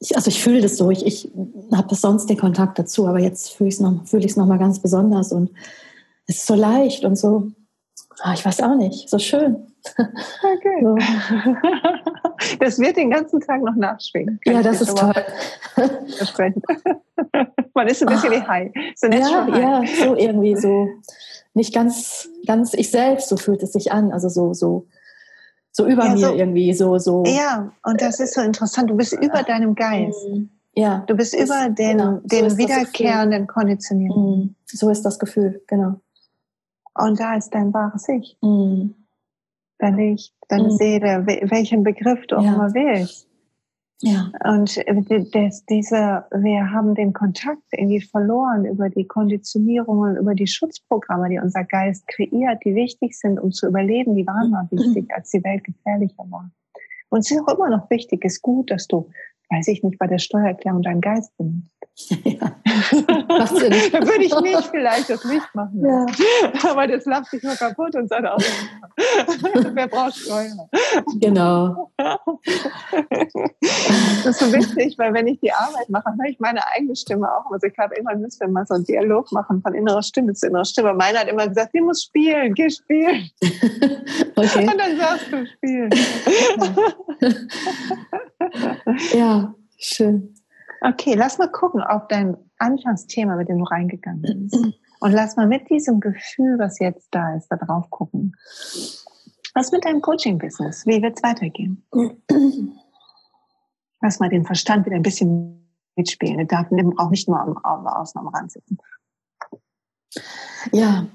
[0.00, 0.90] ich, also ich fühle das so.
[0.90, 1.30] Ich, ich
[1.72, 4.80] habe sonst den Kontakt dazu, aber jetzt fühle ich es noch, fühl noch mal ganz
[4.80, 5.50] besonders und
[6.26, 7.50] es ist so leicht und so,
[8.20, 9.69] ah, ich weiß auch nicht, so schön.
[9.96, 10.82] Okay.
[10.82, 10.96] So.
[12.58, 14.40] Das wird den ganzen Tag noch nachschwingen.
[14.44, 15.12] Ja, das ist toll.
[16.16, 16.62] Versprechen.
[17.74, 18.72] Man ist ein bisschen wie high.
[18.96, 20.88] So ja, ja, so irgendwie so
[21.54, 24.12] nicht ganz, ganz ich selbst, so fühlt es sich an.
[24.12, 24.86] Also so, so,
[25.70, 27.24] so über ja, mir so, irgendwie, so, so.
[27.26, 28.90] Ja, und das ist so interessant.
[28.90, 30.26] Du bist über deinem Geist.
[30.28, 30.50] Mhm.
[30.74, 31.04] Ja.
[31.06, 34.40] Du bist über den, genau, den wiederkehrenden Konditionierungen.
[34.40, 34.54] Mhm.
[34.66, 36.00] So ist das Gefühl, genau.
[36.94, 38.36] Und da ist dein wahres Ich.
[38.40, 38.94] Mhm.
[39.80, 40.70] Dein Licht, deine mhm.
[40.70, 42.54] Seele, welchen Begriff du auch ja.
[42.54, 43.26] immer willst.
[44.02, 44.30] Ja.
[44.44, 44.78] Und
[45.34, 51.38] das, diese, wir haben den Kontakt irgendwie verloren über die Konditionierungen, über die Schutzprogramme, die
[51.38, 54.14] unser Geist kreiert, die wichtig sind, um zu überleben.
[54.14, 56.50] Die waren mal wichtig, als die Welt gefährlicher war.
[57.10, 59.10] Und es ist auch immer noch wichtig, ist gut, dass du
[59.50, 61.70] weiß ich nicht, bei der Steuererklärung deinen Geist benutzt.
[62.24, 62.56] Ja.
[63.28, 63.92] Machst du nicht.
[63.92, 65.84] da würde ich nicht vielleicht das Licht machen.
[65.84, 66.06] Ja.
[66.70, 68.38] Aber das lacht sich nur kaputt und sagt auch,
[69.74, 70.70] wer braucht Steuer?
[71.20, 71.90] Genau.
[74.24, 77.30] das ist so wichtig, weil wenn ich die Arbeit mache, höre ich meine eigene Stimme
[77.30, 77.50] auch.
[77.50, 80.46] Also ich habe immer müssen wir mal so einen Dialog machen von innerer Stimme zu
[80.46, 80.94] innerer Stimme.
[80.94, 83.30] Meine hat immer gesagt, die muss spielen, geh spielen.
[84.36, 84.66] Okay.
[84.66, 85.90] Und dann sagst du spielen.
[89.12, 90.34] Ja, schön.
[90.80, 94.54] Okay, lass mal gucken, ob dein Anfangsthema, mit dem du reingegangen bist.
[95.00, 98.34] Und lass mal mit diesem Gefühl, was jetzt da ist, da drauf gucken.
[99.54, 100.86] Was mit deinem Coaching-Business?
[100.86, 101.84] Wie wird es weitergehen?
[104.00, 106.36] Lass mal den Verstand wieder ein bisschen mitspielen.
[106.36, 106.66] Der darf
[106.98, 108.78] auch nicht nur am, am außen am Rand sitzen.
[110.72, 111.06] Ja.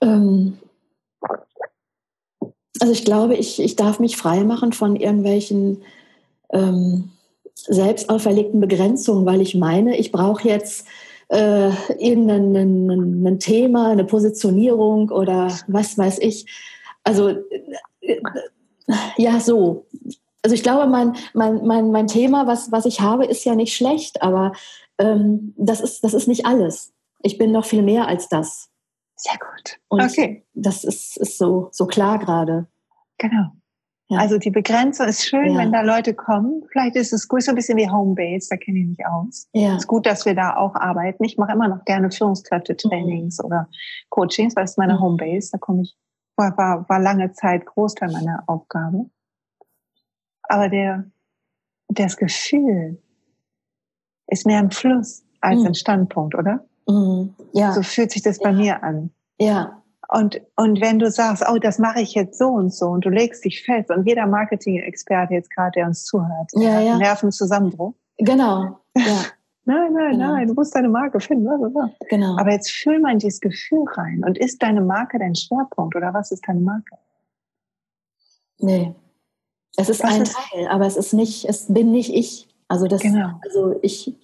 [0.00, 0.58] Ähm,
[2.80, 5.82] also ich glaube, ich, ich darf mich frei machen von irgendwelchen
[6.52, 7.10] ähm,
[7.54, 10.86] selbst auferlegten Begrenzungen, weil ich meine, ich brauche jetzt
[11.28, 16.46] äh, irgendein ein, Thema, eine Positionierung oder was weiß ich.
[17.04, 17.28] Also
[18.00, 18.20] äh,
[19.16, 19.86] ja, so.
[20.42, 23.76] Also ich glaube, mein, mein, mein, mein Thema, was, was ich habe, ist ja nicht
[23.76, 24.52] schlecht, aber
[24.98, 26.92] ähm, das, ist, das ist nicht alles.
[27.22, 28.70] Ich bin noch viel mehr als das.
[29.16, 29.78] Sehr gut.
[29.88, 30.44] Und okay.
[30.54, 32.66] das ist, ist so, so klar gerade.
[33.18, 33.50] Genau.
[34.10, 34.18] Ja.
[34.18, 35.58] Also die Begrenzung ist schön, ja.
[35.58, 36.64] wenn da Leute kommen.
[36.72, 39.48] Vielleicht ist es gut, so ein bisschen wie Homebase, da kenne ich mich aus.
[39.52, 39.70] Ja.
[39.70, 41.22] Es ist gut, dass wir da auch arbeiten.
[41.22, 43.44] Ich mache immer noch gerne Führungskräfte-Trainings mhm.
[43.44, 43.68] oder
[44.08, 45.00] Coachings, weil es meine mhm.
[45.00, 45.96] Homebase, da komme ich,
[46.34, 49.08] war, war, war lange Zeit Großteil meiner Aufgabe.
[50.42, 51.04] Aber der,
[51.86, 53.00] das Gefühl
[54.26, 55.66] ist mehr ein Fluss als mhm.
[55.66, 56.64] ein Standpunkt, oder?
[56.88, 57.36] Mhm.
[57.52, 57.74] Ja.
[57.74, 59.10] So fühlt sich das bei mir an.
[59.38, 59.79] Ja.
[60.12, 63.10] Und, und wenn du sagst, oh, das mache ich jetzt so und so und du
[63.10, 66.96] legst dich fest und jeder Marketing-Experte jetzt gerade, der uns zuhört, ja, ja.
[66.96, 67.94] Nervenzusammenbruch.
[68.18, 68.76] Genau.
[68.96, 69.22] Ja.
[69.66, 70.32] nein, nein, genau.
[70.32, 71.46] nein, du musst deine Marke finden.
[72.08, 72.36] Genau.
[72.38, 74.24] Aber jetzt fühl mal in dieses Gefühl rein.
[74.26, 76.96] Und ist deine Marke dein Schwerpunkt oder was ist deine Marke?
[78.58, 78.92] Nee.
[79.76, 80.34] Es ist was ein ist?
[80.34, 82.48] Teil, aber es ist nicht, es bin nicht ich.
[82.66, 83.38] Also das, genau.
[83.44, 84.18] also ich,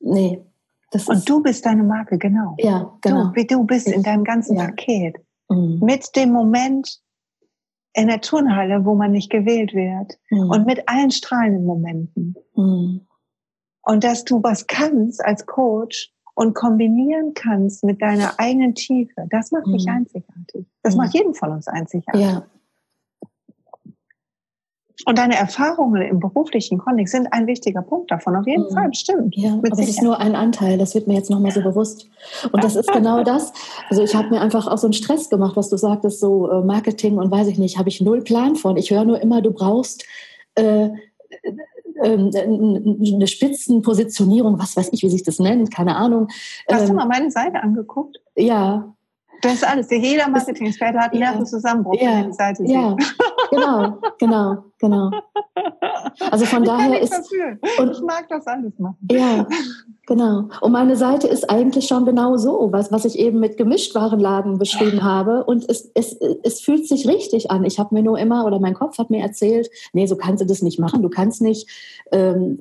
[0.00, 0.44] nee.
[0.90, 2.56] Das und du bist deine Marke, genau.
[2.58, 3.26] Ja, genau.
[3.26, 4.64] Du, wie du bist ich, in deinem ganzen ja.
[4.64, 5.20] Paket.
[5.48, 5.80] Mhm.
[5.82, 7.00] Mit dem Moment
[7.94, 10.18] in der Turnhalle, wo man nicht gewählt wird.
[10.30, 10.50] Mhm.
[10.50, 12.34] Und mit allen strahlenden Momenten.
[12.54, 13.06] Mhm.
[13.82, 19.50] Und dass du was kannst als Coach und kombinieren kannst mit deiner eigenen Tiefe, das
[19.50, 19.92] macht dich mhm.
[19.92, 20.66] einzigartig.
[20.82, 22.20] Das macht jeden von uns einzigartig.
[22.20, 22.46] Ja.
[25.06, 28.34] Und deine Erfahrungen im beruflichen Kontext sind ein wichtiger Punkt davon.
[28.34, 28.74] Auf jeden mhm.
[28.74, 29.36] Fall, stimmt.
[29.36, 30.76] Ja, aber es ist nur ein Anteil.
[30.76, 32.08] Das wird mir jetzt nochmal so bewusst.
[32.50, 33.52] Und das ist genau das.
[33.88, 36.62] Also ich habe mir einfach auch so einen Stress gemacht, was du sagtest, so äh,
[36.62, 38.76] Marketing und weiß ich nicht, habe ich null Plan von.
[38.76, 40.04] Ich höre nur immer, du brauchst
[40.56, 40.92] äh, äh,
[42.02, 46.28] eine Spitzenpositionierung, was weiß ich, wie sich das nennt, keine Ahnung.
[46.70, 48.20] Hast ähm, du mal meine Seite angeguckt?
[48.36, 48.94] Ja.
[49.42, 49.88] Das ist alles.
[49.90, 51.30] Jeder Marketing-Experte hat einen ja.
[51.30, 52.16] Nervenzusammenbruch, ja.
[52.16, 52.96] wenn die Seite ja.
[52.98, 53.14] sieht.
[53.50, 55.10] Genau, genau, genau.
[56.30, 57.14] Also von ich daher ist.
[57.78, 58.96] Und, ich mag das alles machen.
[59.10, 59.46] Ja,
[60.06, 60.48] genau.
[60.60, 65.02] Und meine Seite ist eigentlich schon genau so, was, was ich eben mit Gemischtwarenladen beschrieben
[65.02, 65.44] habe.
[65.44, 67.64] Und es, es, es fühlt sich richtig an.
[67.64, 70.46] Ich habe mir nur immer, oder mein Kopf hat mir erzählt, nee, so kannst du
[70.46, 71.02] das nicht machen.
[71.02, 71.68] Du kannst nicht
[72.12, 72.58] ähm,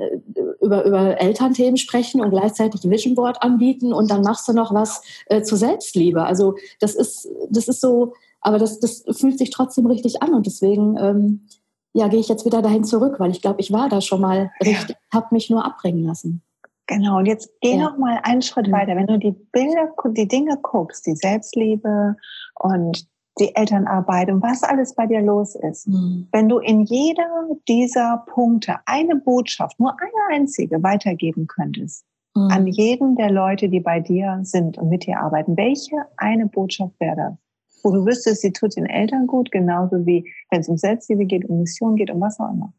[0.62, 5.02] über, über Elternthemen sprechen und gleichzeitig Vision Board anbieten und dann machst du noch was
[5.28, 6.24] äh, zur Selbstliebe.
[6.24, 8.14] Also das ist, das ist so,
[8.48, 11.48] aber das, das fühlt sich trotzdem richtig an und deswegen ähm,
[11.92, 14.52] ja, gehe ich jetzt wieder dahin zurück, weil ich glaube, ich war da schon mal
[14.64, 15.20] richtig, ja.
[15.20, 16.42] habe mich nur abbringen lassen.
[16.86, 17.84] Genau, und jetzt geh ja.
[17.84, 18.96] noch mal einen Schritt weiter.
[18.96, 22.16] Wenn du die Bilder, die Dinge guckst, die Selbstliebe
[22.56, 23.06] und
[23.40, 25.90] die Elternarbeit und was alles bei dir los ist.
[25.90, 26.30] Mhm.
[26.32, 27.28] Wenn du in jeder
[27.68, 32.50] dieser Punkte eine Botschaft, nur eine einzige weitergeben könntest, mhm.
[32.50, 36.98] an jeden der Leute, die bei dir sind und mit dir arbeiten, welche eine Botschaft
[37.00, 37.47] wäre das?
[37.88, 41.46] Wo du wüsstest, sie tut den Eltern gut, genauso wie wenn es um Selbstliebe geht,
[41.46, 42.74] um Mission geht, um was auch immer.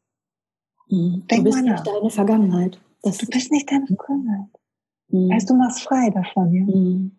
[0.91, 1.25] Mhm.
[1.27, 2.81] Du bist nicht deine Vergangenheit.
[3.03, 4.51] Das du bist nicht deine Vergangenheit.
[5.09, 5.33] Mhm.
[5.33, 6.65] Heißt, du machst frei davon, ja.
[6.65, 7.19] Mhm.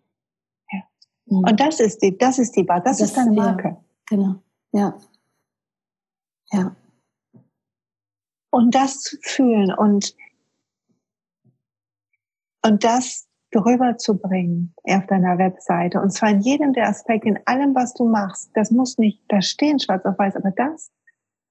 [0.72, 0.82] ja.
[1.26, 1.38] Mhm.
[1.38, 3.68] Und das ist die, das ist die Bar, das, das ist deine Marke.
[3.68, 4.34] Ja, genau.
[4.72, 4.98] Ja.
[6.52, 6.76] Ja.
[8.50, 10.14] Und das zu fühlen und,
[12.64, 16.00] und das drüber zu bringen auf deiner Webseite.
[16.00, 18.50] Und zwar in jedem der Aspekte, in allem, was du machst.
[18.54, 20.92] Das muss nicht da stehen, schwarz auf weiß, aber das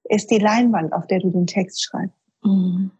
[0.04, 2.16] ist die Leinwand, auf der du den Text schreibst.
[2.42, 2.90] Mhm.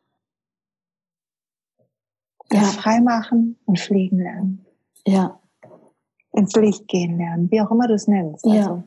[2.51, 2.81] Das ja.
[2.81, 4.67] freimachen und fliegen lernen.
[5.07, 5.41] Ja.
[6.33, 8.45] Ins Licht gehen lernen, wie auch immer du es nennst.
[8.45, 8.55] Also.
[8.57, 8.85] Ja.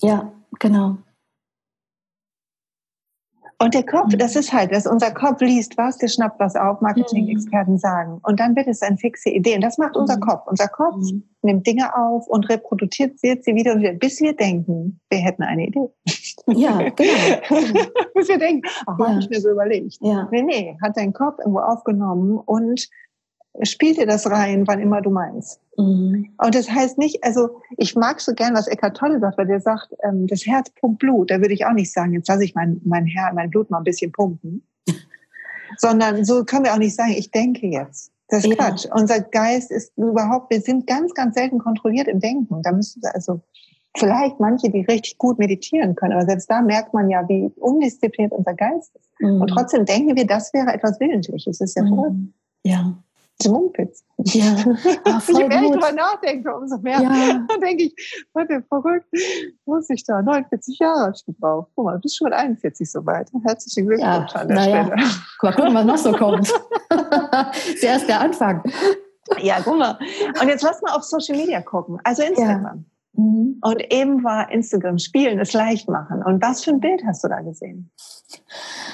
[0.00, 0.98] Ja, genau.
[3.60, 6.80] Und der Kopf, das ist halt, dass unser Kopf liest was, der schnappt was auf,
[6.80, 7.78] Marketing-Experten mhm.
[7.78, 8.20] sagen.
[8.22, 9.56] Und dann wird es eine fixe Idee.
[9.56, 10.20] Und das macht unser mhm.
[10.20, 10.46] Kopf.
[10.46, 11.24] Unser Kopf mhm.
[11.42, 15.66] nimmt Dinge auf und reproduziert sie wieder und wieder, bis wir denken, wir hätten eine
[15.66, 15.88] Idee.
[16.46, 17.80] Ja, genau.
[18.14, 19.08] bis wir denken, ach, ja.
[19.08, 19.98] habe ich mir so überlegt.
[20.02, 20.28] Ja.
[20.30, 22.88] Nee, nee, hat dein Kopf irgendwo aufgenommen und
[23.62, 25.60] spiel dir das rein, wann immer du meinst.
[25.76, 26.34] Mhm.
[26.38, 29.60] Und das heißt nicht, also ich mag so gern, was Eckhart Tolle sagt, weil der
[29.60, 31.30] sagt, ähm, das Herz pumpt Blut.
[31.30, 33.78] Da würde ich auch nicht sagen, jetzt lasse ich mein, mein, Herz, mein Blut mal
[33.78, 34.62] ein bisschen pumpen.
[35.76, 38.12] Sondern so können wir auch nicht sagen, ich denke jetzt.
[38.28, 38.56] Das ist ja.
[38.56, 38.86] Quatsch.
[38.92, 42.62] Unser Geist ist überhaupt, wir sind ganz, ganz selten kontrolliert im Denken.
[42.62, 43.40] Da müssen wir also
[43.96, 48.32] vielleicht manche, die richtig gut meditieren können, aber selbst da merkt man ja, wie undiszipliniert
[48.32, 49.10] unser Geist ist.
[49.18, 49.40] Mhm.
[49.40, 51.58] Und trotzdem denken wir, das wäre etwas Willentliches.
[51.58, 52.34] Das ist ja mhm.
[52.64, 53.02] Ja.
[53.46, 54.04] Mumpitz.
[54.24, 54.56] Ja,
[55.04, 57.46] ah, Je mehr ich drüber nachdenke, umso mehr ja.
[57.62, 59.06] denke ich, Leute, verrückt,
[59.64, 61.70] muss ich da 49 Jahre gebraucht.
[61.74, 63.30] Guck mal, du bist schon mit 41 soweit.
[63.44, 64.84] Herzlichen Glückwunsch ja, an der naja.
[64.86, 65.02] Stelle.
[65.42, 66.48] Mal gucken, was noch so kommt.
[67.68, 68.62] ist erst der Anfang.
[69.40, 69.98] Ja, guck mal.
[70.40, 72.00] Und jetzt lass mal auf Social Media gucken.
[72.02, 72.64] Also Instagram.
[72.64, 72.97] Ja.
[73.18, 73.58] Mhm.
[73.62, 76.22] Und eben war Instagram spielen, es leicht machen.
[76.22, 77.90] Und was für ein Bild hast du da gesehen?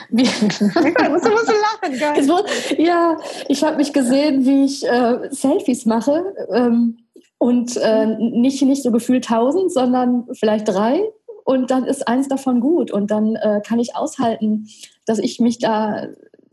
[0.09, 2.79] Wie, du, musst lachen, geil.
[2.79, 3.19] ja,
[3.49, 6.99] ich habe mich gesehen, wie ich äh, Selfies mache ähm,
[7.37, 11.03] und äh, nicht, nicht so gefühlt tausend, sondern vielleicht drei
[11.45, 14.69] und dann ist eins davon gut und dann äh, kann ich aushalten,
[15.05, 16.07] dass ich mich da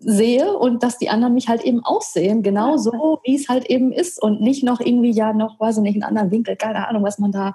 [0.03, 3.65] sehe und dass die anderen mich halt eben auch sehen, genau so, wie es halt
[3.67, 6.87] eben ist und nicht noch irgendwie ja noch, weiß ich nicht, einen anderen Winkel, keine
[6.87, 7.53] Ahnung, was man da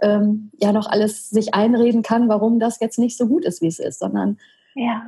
[0.00, 3.68] ähm, ja noch alles sich einreden kann, warum das jetzt nicht so gut ist, wie
[3.68, 4.38] es ist, sondern
[4.74, 5.02] ja,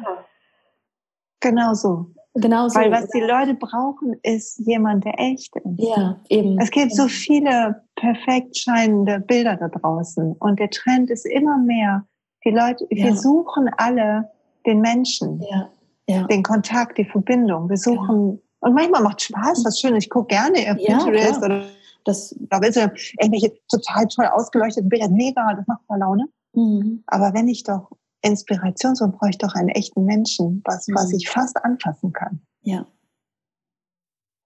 [1.40, 2.06] genau so.
[2.34, 2.78] Genau so.
[2.78, 5.64] Weil was die Leute brauchen, ist jemand, der echt ist.
[5.78, 6.60] Ja, eben.
[6.60, 12.06] Es gibt so viele perfekt scheinende Bilder da draußen und der Trend ist immer mehr.
[12.44, 13.06] Die Leute, ja.
[13.06, 14.30] wir suchen alle
[14.64, 15.42] den Menschen.
[15.50, 15.70] Ja
[16.10, 16.26] ja.
[16.26, 17.68] den Kontakt, die Verbindung.
[17.68, 18.68] Wir suchen, ja.
[18.68, 19.96] und manchmal macht Spaß, was schön.
[19.96, 21.64] Ich gucke gerne auf Pinterest oder
[22.04, 22.80] das, da willst du
[23.18, 26.28] irgendwelche total toll ausgeleuchteten Bilder, mega, das macht voll Laune.
[26.54, 27.02] Mhm.
[27.06, 27.90] Aber wenn ich doch
[28.22, 30.94] Inspiration so brauche ich doch einen echten Menschen, was, mhm.
[30.94, 32.40] was ich fast anfassen kann.
[32.62, 32.86] Ja.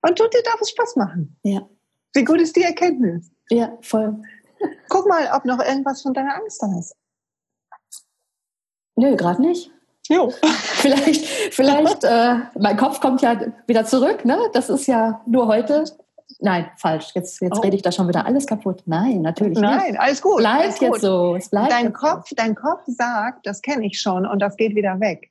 [0.02, 1.36] Und tut dir darf es Spaß machen.
[1.42, 1.68] Ja.
[2.12, 3.30] Wie gut ist die Erkenntnis?
[3.50, 4.22] Ja, voll.
[4.88, 6.94] Guck mal, ob noch irgendwas von deiner Angst da ist.
[8.96, 9.70] Nö, gerade nicht.
[10.08, 10.30] Jo.
[10.54, 11.24] vielleicht,
[11.54, 14.38] vielleicht, äh, mein Kopf kommt ja wieder zurück, ne?
[14.52, 15.84] Das ist ja nur heute.
[16.40, 17.12] Nein, falsch.
[17.14, 17.60] Jetzt, jetzt oh.
[17.60, 18.82] rede ich da schon wieder alles kaputt.
[18.86, 19.92] Nein, natürlich Nein, nicht.
[19.92, 20.38] Nein, alles gut.
[20.38, 21.00] Bleibt alles jetzt gut.
[21.00, 21.36] so.
[21.36, 22.36] Es bleibt dein Kopf, so.
[22.36, 25.30] dein Kopf sagt, das kenne ich schon und das geht wieder weg.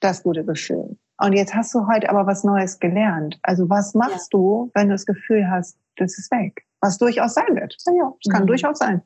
[0.00, 0.96] Das gute Gefühl.
[1.18, 3.38] Und jetzt hast du heute aber was Neues gelernt.
[3.42, 4.38] Also was machst ja.
[4.38, 6.64] du, wenn du das Gefühl hast, das ist weg?
[6.80, 7.76] Was durchaus sein wird.
[7.86, 8.46] Ja, das kann mhm.
[8.46, 9.02] durchaus sein.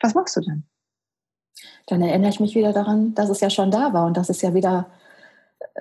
[0.00, 0.64] Was machst du denn?
[1.86, 4.42] Dann erinnere ich mich wieder daran, dass es ja schon da war und dass es
[4.42, 4.86] ja wieder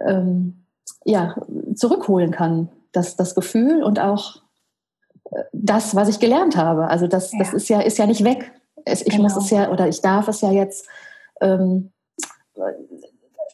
[0.05, 0.65] ähm,
[1.03, 1.35] ja,
[1.75, 4.41] zurückholen kann, das, das Gefühl und auch
[5.51, 6.87] das, was ich gelernt habe.
[6.87, 7.39] Also das, ja.
[7.39, 8.51] das ist ja, ist ja nicht weg.
[8.85, 9.23] Es, ich genau.
[9.23, 10.87] muss es ja, oder ich darf es ja jetzt
[11.41, 11.91] ähm,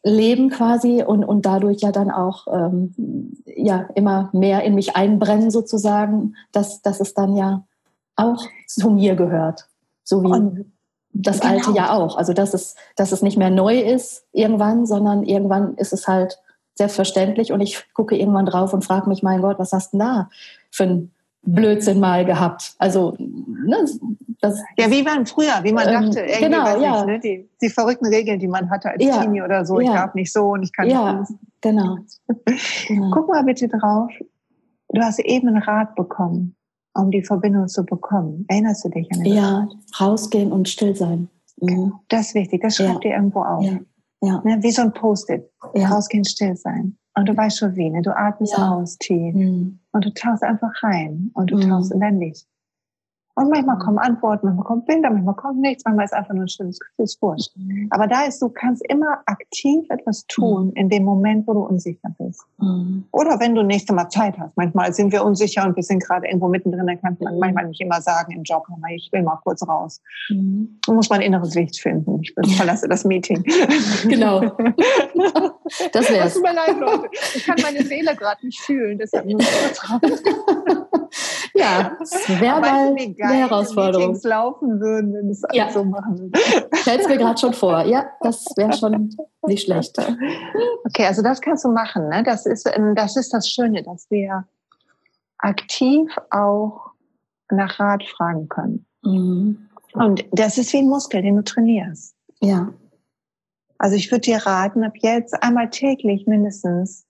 [0.04, 5.52] leben quasi und, und dadurch ja dann auch ähm, ja, immer mehr in mich einbrennen
[5.52, 7.66] sozusagen, dass, dass es dann ja
[8.16, 9.68] auch zu mir gehört.
[10.04, 10.72] So wie und,
[11.14, 11.54] das genau.
[11.54, 12.18] Alte ja auch.
[12.18, 16.40] Also dass es, dass es nicht mehr neu ist irgendwann, sondern irgendwann ist es halt
[16.76, 20.08] selbstverständlich und ich gucke irgendwann drauf und frage mich, mein Gott, was hast du denn
[20.08, 20.30] da
[20.72, 21.12] für ein
[21.44, 22.76] Blödsinn mal gehabt?
[22.78, 23.86] Also ne,
[24.42, 27.06] das, ja, wie man früher, wie man ähm, dachte, irgendwie, genau, ja.
[27.06, 29.90] Nicht, ne, die, die, verrückten Regeln, die man hatte als ja, Teenie oder so, ich
[29.90, 31.32] darf nicht so und ich kann ja, nicht.
[31.62, 31.98] Genau.
[32.88, 33.12] genau.
[33.12, 34.12] Guck mal bitte drauf.
[34.90, 36.56] Du hast eben einen Rat bekommen,
[36.94, 38.46] um die Verbindung zu bekommen.
[38.48, 39.34] Erinnerst du dich an das?
[39.34, 39.70] Ja,
[40.00, 41.30] rausgehen und still sein.
[41.62, 41.94] Mhm.
[42.10, 43.12] Das ist wichtig, das schreibt ja.
[43.12, 43.64] ihr irgendwo auf.
[43.64, 43.80] Ja.
[44.24, 44.42] Ja.
[44.44, 45.50] Ne, wie so ein Post-it.
[45.74, 45.90] Ja.
[45.90, 46.98] Rausgehen, still sein.
[47.16, 48.02] Und du weißt schon wie, ne?
[48.02, 49.34] du atmest aus tief.
[49.34, 49.80] Mhm.
[49.92, 51.70] Und du tauchst einfach rein und du mhm.
[51.70, 52.48] tauchst in dein Licht.
[53.42, 56.50] Und manchmal kommen Antworten, manchmal kommen Bilder, manchmal kommt nichts, manchmal ist einfach nur ein
[56.50, 57.52] schönes Gefühl, ist wurscht.
[57.56, 57.88] Mhm.
[57.90, 60.74] Aber da ist, du kannst immer aktiv etwas tun mhm.
[60.74, 62.44] in dem Moment, wo du unsicher bist.
[62.60, 63.06] Mhm.
[63.12, 64.56] Oder wenn du nächste Mal Zeit hast.
[64.58, 67.82] Manchmal sind wir unsicher und wir sind gerade irgendwo mittendrin, dann kann man manchmal nicht
[67.82, 70.02] immer sagen im Job, ich will mal kurz raus.
[70.30, 70.80] Mhm.
[70.86, 72.22] Du musst mein inneres Licht finden.
[72.22, 73.44] Ich verlasse das Meeting.
[74.08, 74.42] Genau.
[75.94, 76.34] das wär's.
[76.34, 77.10] Tut mir leid, Leute.
[77.36, 80.24] Ich kann meine Seele gerade nicht fühlen, deshalb muss ich kurz raus.
[81.62, 84.08] ja, es wäre mal eine Herausforderung.
[84.08, 85.70] Meetings laufen würden, wenn es ja.
[85.70, 86.32] so machen.
[86.74, 87.84] Stell's mir gerade schon vor.
[87.86, 89.16] Ja, das wäre schon
[89.46, 89.98] nicht schlecht.
[90.86, 92.10] Okay, also das kannst du machen.
[92.10, 92.24] Ne?
[92.24, 94.46] Das, ist, ähm, das ist das Schöne, dass wir
[95.38, 96.92] aktiv auch
[97.50, 98.86] nach Rat fragen können.
[99.04, 99.70] Mhm.
[99.94, 102.16] Und das ist wie ein Muskel, den du trainierst.
[102.42, 102.74] Ja.
[103.78, 107.06] Also ich würde dir raten, ab jetzt einmal täglich mindestens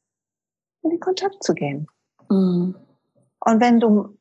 [0.84, 1.88] in den Kontakt zu gehen.
[2.30, 2.76] Mhm.
[3.46, 4.18] Und wenn du,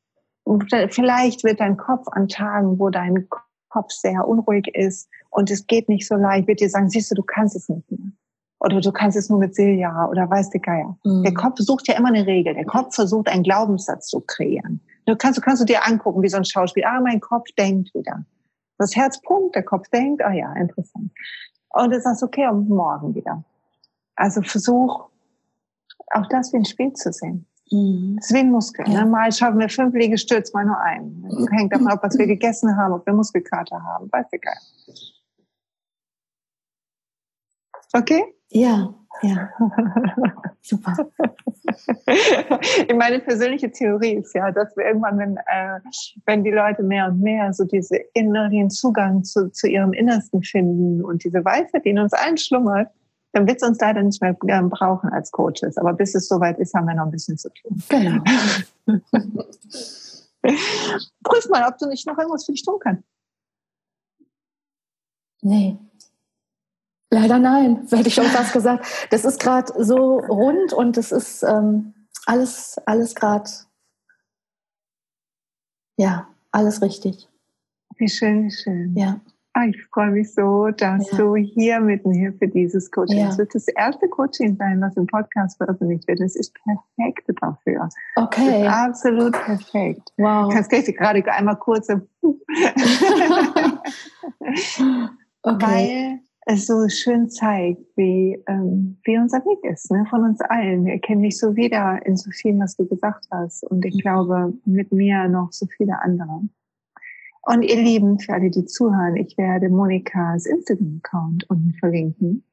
[0.91, 3.29] vielleicht wird dein Kopf an Tagen, wo dein
[3.69, 7.15] Kopf sehr unruhig ist und es geht nicht so leicht, wird dir sagen, siehst du,
[7.15, 8.13] du kannst es nicht mehr.
[8.59, 10.99] Oder du kannst es nur mit Silja oder weiß der Geier.
[11.05, 11.23] Mhm.
[11.23, 12.53] Der Kopf sucht ja immer eine Regel.
[12.53, 14.81] Der Kopf versucht, einen Glaubenssatz zu kreieren.
[15.07, 16.85] Du kannst, du kannst du dir angucken, wie so ein Schauspiel.
[16.85, 18.25] Ah, mein Kopf denkt wieder.
[18.77, 21.11] Das Herz pumpt, der Kopf denkt, ah ja, interessant.
[21.71, 23.45] Und du sagst, okay, und morgen wieder.
[24.15, 25.09] Also versuch,
[26.13, 27.47] auch das wie ein Spiel zu sehen.
[27.71, 28.17] Mhm.
[28.17, 28.89] Das ist wie ein Muskel.
[28.89, 29.05] Ja.
[29.05, 29.11] Ne?
[29.11, 31.23] Mal schaffen wir fünf Liegestütz, mal nur einen.
[31.29, 34.11] Das hängt davon ab, was wir gegessen haben, ob wir Muskelkater haben.
[34.11, 34.57] Weiß egal.
[37.93, 38.23] Okay?
[38.51, 39.51] Ja, ja.
[40.63, 40.97] Super.
[42.95, 45.81] Meine persönliche Theorie ist ja, dass wir irgendwann, wenn, äh,
[46.27, 51.05] wenn die Leute mehr und mehr so diese inneren Zugang zu, zu ihrem Innersten finden
[51.05, 52.89] und diese Weisheit, die in uns allen schlummert,
[53.33, 55.77] dann wird es uns leider nicht mehr brauchen als Coaches.
[55.77, 57.83] Aber bis es soweit ist, haben wir noch ein bisschen zu tun.
[57.89, 58.23] Genau.
[61.23, 63.05] Prüf mal, ob du nicht noch irgendwas für dich tun kannst.
[65.43, 65.79] Nee.
[67.11, 68.87] Leider nein, hätte ich schon fast gesagt.
[69.11, 71.95] Das ist gerade so rund und es ist ähm,
[72.27, 73.51] alles, alles gerade,
[75.97, 77.29] ja, alles richtig.
[77.97, 78.97] Wie schön, wie schön.
[78.97, 79.21] Ja.
[79.61, 81.19] Ah, ich freue mich so, dass ja.
[81.19, 83.19] du hier mit mir für dieses Coaching.
[83.19, 83.29] Ja.
[83.29, 86.21] Es wird das erste Coaching sein, was im Podcast veröffentlicht wird.
[86.21, 87.89] Es ist perfekt dafür.
[88.17, 88.67] Okay.
[88.67, 90.13] absolut perfekt.
[90.17, 90.51] Wow.
[90.53, 91.89] Kannst gleich gerade einmal kurz.
[91.91, 92.01] okay.
[95.43, 100.87] Weil es so schön zeigt, wie, ähm, wie unser Weg ist, ne, von uns allen.
[100.87, 103.63] Wir erkennen mich so wieder in so vielen, was du gesagt hast.
[103.65, 104.01] Und ich mhm.
[104.01, 106.41] glaube, mit mir noch so viele andere.
[107.43, 112.45] Und ihr Lieben, für alle, die zuhören, ich werde Monikas Instagram-Account unten verlinken.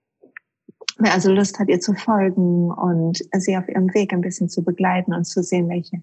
[0.98, 4.64] Wer also Lust hat, ihr zu folgen und sie auf ihrem Weg ein bisschen zu
[4.64, 6.02] begleiten und zu sehen, welche,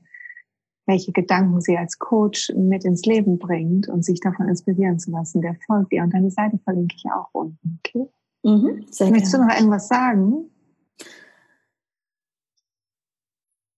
[0.87, 5.41] welche Gedanken sie als Coach mit ins Leben bringt und sich davon inspirieren zu lassen,
[5.41, 6.03] der folgt ihr.
[6.03, 7.81] Und deine Seite verlinke ich auch unten.
[7.81, 8.07] Okay?
[8.45, 10.51] Mhm, Möchtest du noch irgendwas sagen?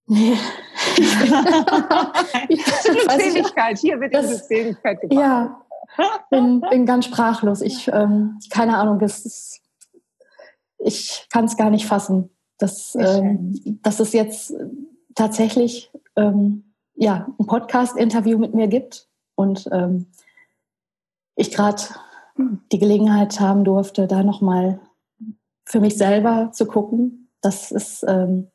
[0.07, 0.37] Nee.
[2.47, 5.21] Glückseligkeit, hier wird das, Glückseligkeit gebracht.
[5.21, 5.61] Ja,
[6.31, 7.61] bin, bin ganz sprachlos.
[7.61, 9.63] Ich, ähm, keine Ahnung, das ist,
[10.79, 14.55] ich kann es gar nicht fassen, dass, ähm, dass es jetzt
[15.15, 20.07] tatsächlich ähm, ja, ein Podcast-Interview mit mir gibt und ähm,
[21.35, 21.83] ich gerade
[22.73, 24.81] die Gelegenheit haben durfte, da nochmal
[25.65, 27.31] für mich selber zu gucken.
[27.41, 28.49] Das ist ähm,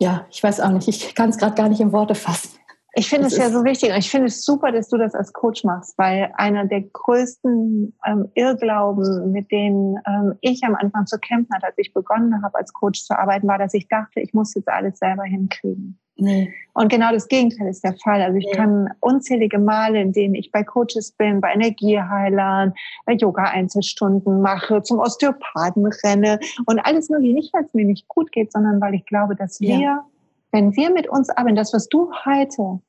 [0.00, 2.58] ja, ich weiß auch nicht, ich kann es gerade gar nicht in Worte fassen.
[2.96, 5.32] Ich finde es ja so wichtig und ich finde es super, dass du das als
[5.32, 11.18] Coach machst, weil einer der größten ähm, Irrglauben, mit denen ähm, ich am Anfang zu
[11.18, 14.32] kämpfen hatte, als ich begonnen habe, als Coach zu arbeiten, war, dass ich dachte, ich
[14.32, 15.98] muss jetzt alles selber hinkriegen.
[16.16, 16.52] Nee.
[16.74, 18.22] Und genau das Gegenteil ist der Fall.
[18.22, 22.72] Also ich kann unzählige Male, in denen ich bei Coaches bin, bei Energieheilern,
[23.04, 28.32] bei Yoga-Einzelstunden mache, zum Osteopathen renne und alles nur nicht, weil es mir nicht gut
[28.32, 30.06] geht, sondern weil ich glaube, dass wir, ja.
[30.52, 32.80] wenn wir mit uns arbeiten, das, was du heute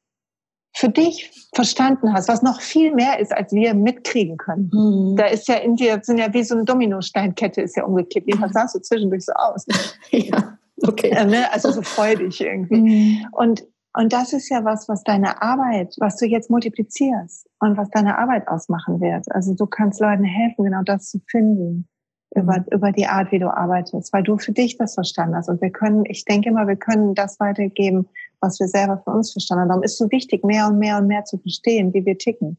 [0.75, 4.69] für dich verstanden hast, was noch viel mehr ist, als wir mitkriegen können.
[4.73, 5.15] Mhm.
[5.15, 8.27] Da ist ja in dir, sind ja wie so eine Dominosteinkette ist ja umgekippt.
[8.27, 9.65] Jedenfalls sahst du zwischendurch so aus.
[10.11, 11.09] ja, okay.
[11.09, 11.51] Äh, ne?
[11.51, 12.81] Also so freudig irgendwie.
[12.81, 13.27] Mhm.
[13.31, 17.89] Und, und das ist ja was, was deine Arbeit, was du jetzt multiplizierst und was
[17.89, 19.25] deine Arbeit ausmachen wird.
[19.31, 21.87] Also du kannst Leuten helfen, genau das zu finden
[22.35, 22.65] über, mhm.
[22.71, 25.49] über die Art, wie du arbeitest, weil du für dich das verstanden hast.
[25.49, 28.07] Und wir können, ich denke immer, wir können das weitergeben,
[28.41, 29.69] was wir selber für uns verstanden haben.
[29.69, 32.57] Darum ist es so wichtig, mehr und mehr und mehr zu verstehen, wie wir ticken.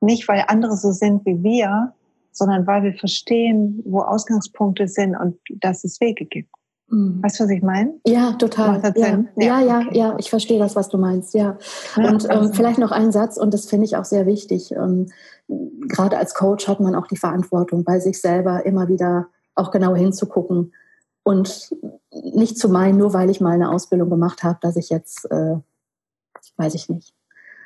[0.00, 1.94] Nicht, weil andere so sind wie wir,
[2.32, 6.50] sondern weil wir verstehen, wo Ausgangspunkte sind und dass es Wege gibt.
[6.88, 7.22] Mhm.
[7.22, 7.94] Weißt du, was ich meine?
[8.06, 8.80] Ja, total.
[8.96, 9.06] Ja.
[9.06, 11.58] Ja, ja, ja, ja, ich verstehe das, was du meinst, ja.
[11.96, 14.72] ja und ähm, vielleicht noch ein Satz, und das finde ich auch sehr wichtig.
[14.72, 15.06] Ähm,
[15.48, 19.94] gerade als Coach hat man auch die Verantwortung, bei sich selber immer wieder auch genau
[19.94, 20.72] hinzugucken,
[21.26, 21.74] und
[22.12, 25.56] nicht zu meinen, nur weil ich mal eine Ausbildung gemacht habe, dass ich jetzt, äh,
[26.56, 27.16] weiß ich nicht.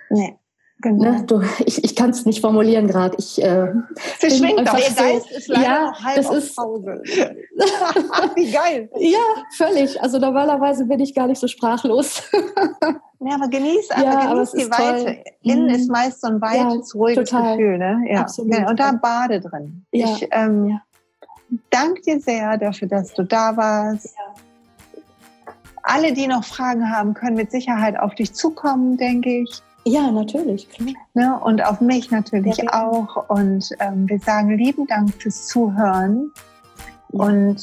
[0.09, 0.39] Nee.
[0.83, 1.11] Genau.
[1.11, 3.17] Ne, du, ich ich kann es nicht formulieren gerade.
[3.19, 3.73] Ich äh,
[4.19, 7.03] Sie schwingt doch, ihr Geist so, ist leider ja, halb das ist, Pause.
[8.35, 8.89] Wie geil.
[8.97, 9.19] Ja,
[9.57, 10.01] völlig.
[10.01, 12.23] Also normalerweise bin ich gar nicht so sprachlos.
[13.21, 15.05] ja, aber genieß, aber ja, genieß aber die Weite.
[15.05, 15.25] Toll.
[15.43, 15.75] Innen mhm.
[15.75, 17.57] ist meist so ein weites, ja, ruhiges total.
[17.57, 17.79] Gefühl.
[17.79, 18.05] Ne?
[18.09, 18.21] Ja.
[18.21, 18.69] Absolut.
[18.69, 19.85] Und da bade drin.
[19.93, 20.07] Ja.
[20.07, 20.83] Ich, ähm, ja
[21.71, 24.07] danke dir sehr dafür, dass du da warst.
[24.17, 25.03] Ja.
[25.83, 29.63] Alle, die noch Fragen haben, können mit Sicherheit auf dich zukommen, denke ich.
[29.85, 30.69] Ja, natürlich.
[31.15, 31.41] Ne?
[31.43, 33.29] Und auf mich natürlich ja, auch.
[33.29, 36.31] Und ähm, wir sagen lieben Dank fürs Zuhören.
[37.09, 37.63] Und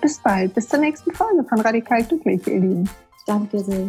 [0.00, 0.54] bis bald.
[0.54, 2.90] Bis zur nächsten Folge von Radikal Glücklich, ihr Lieben.
[3.26, 3.88] Danke sehr.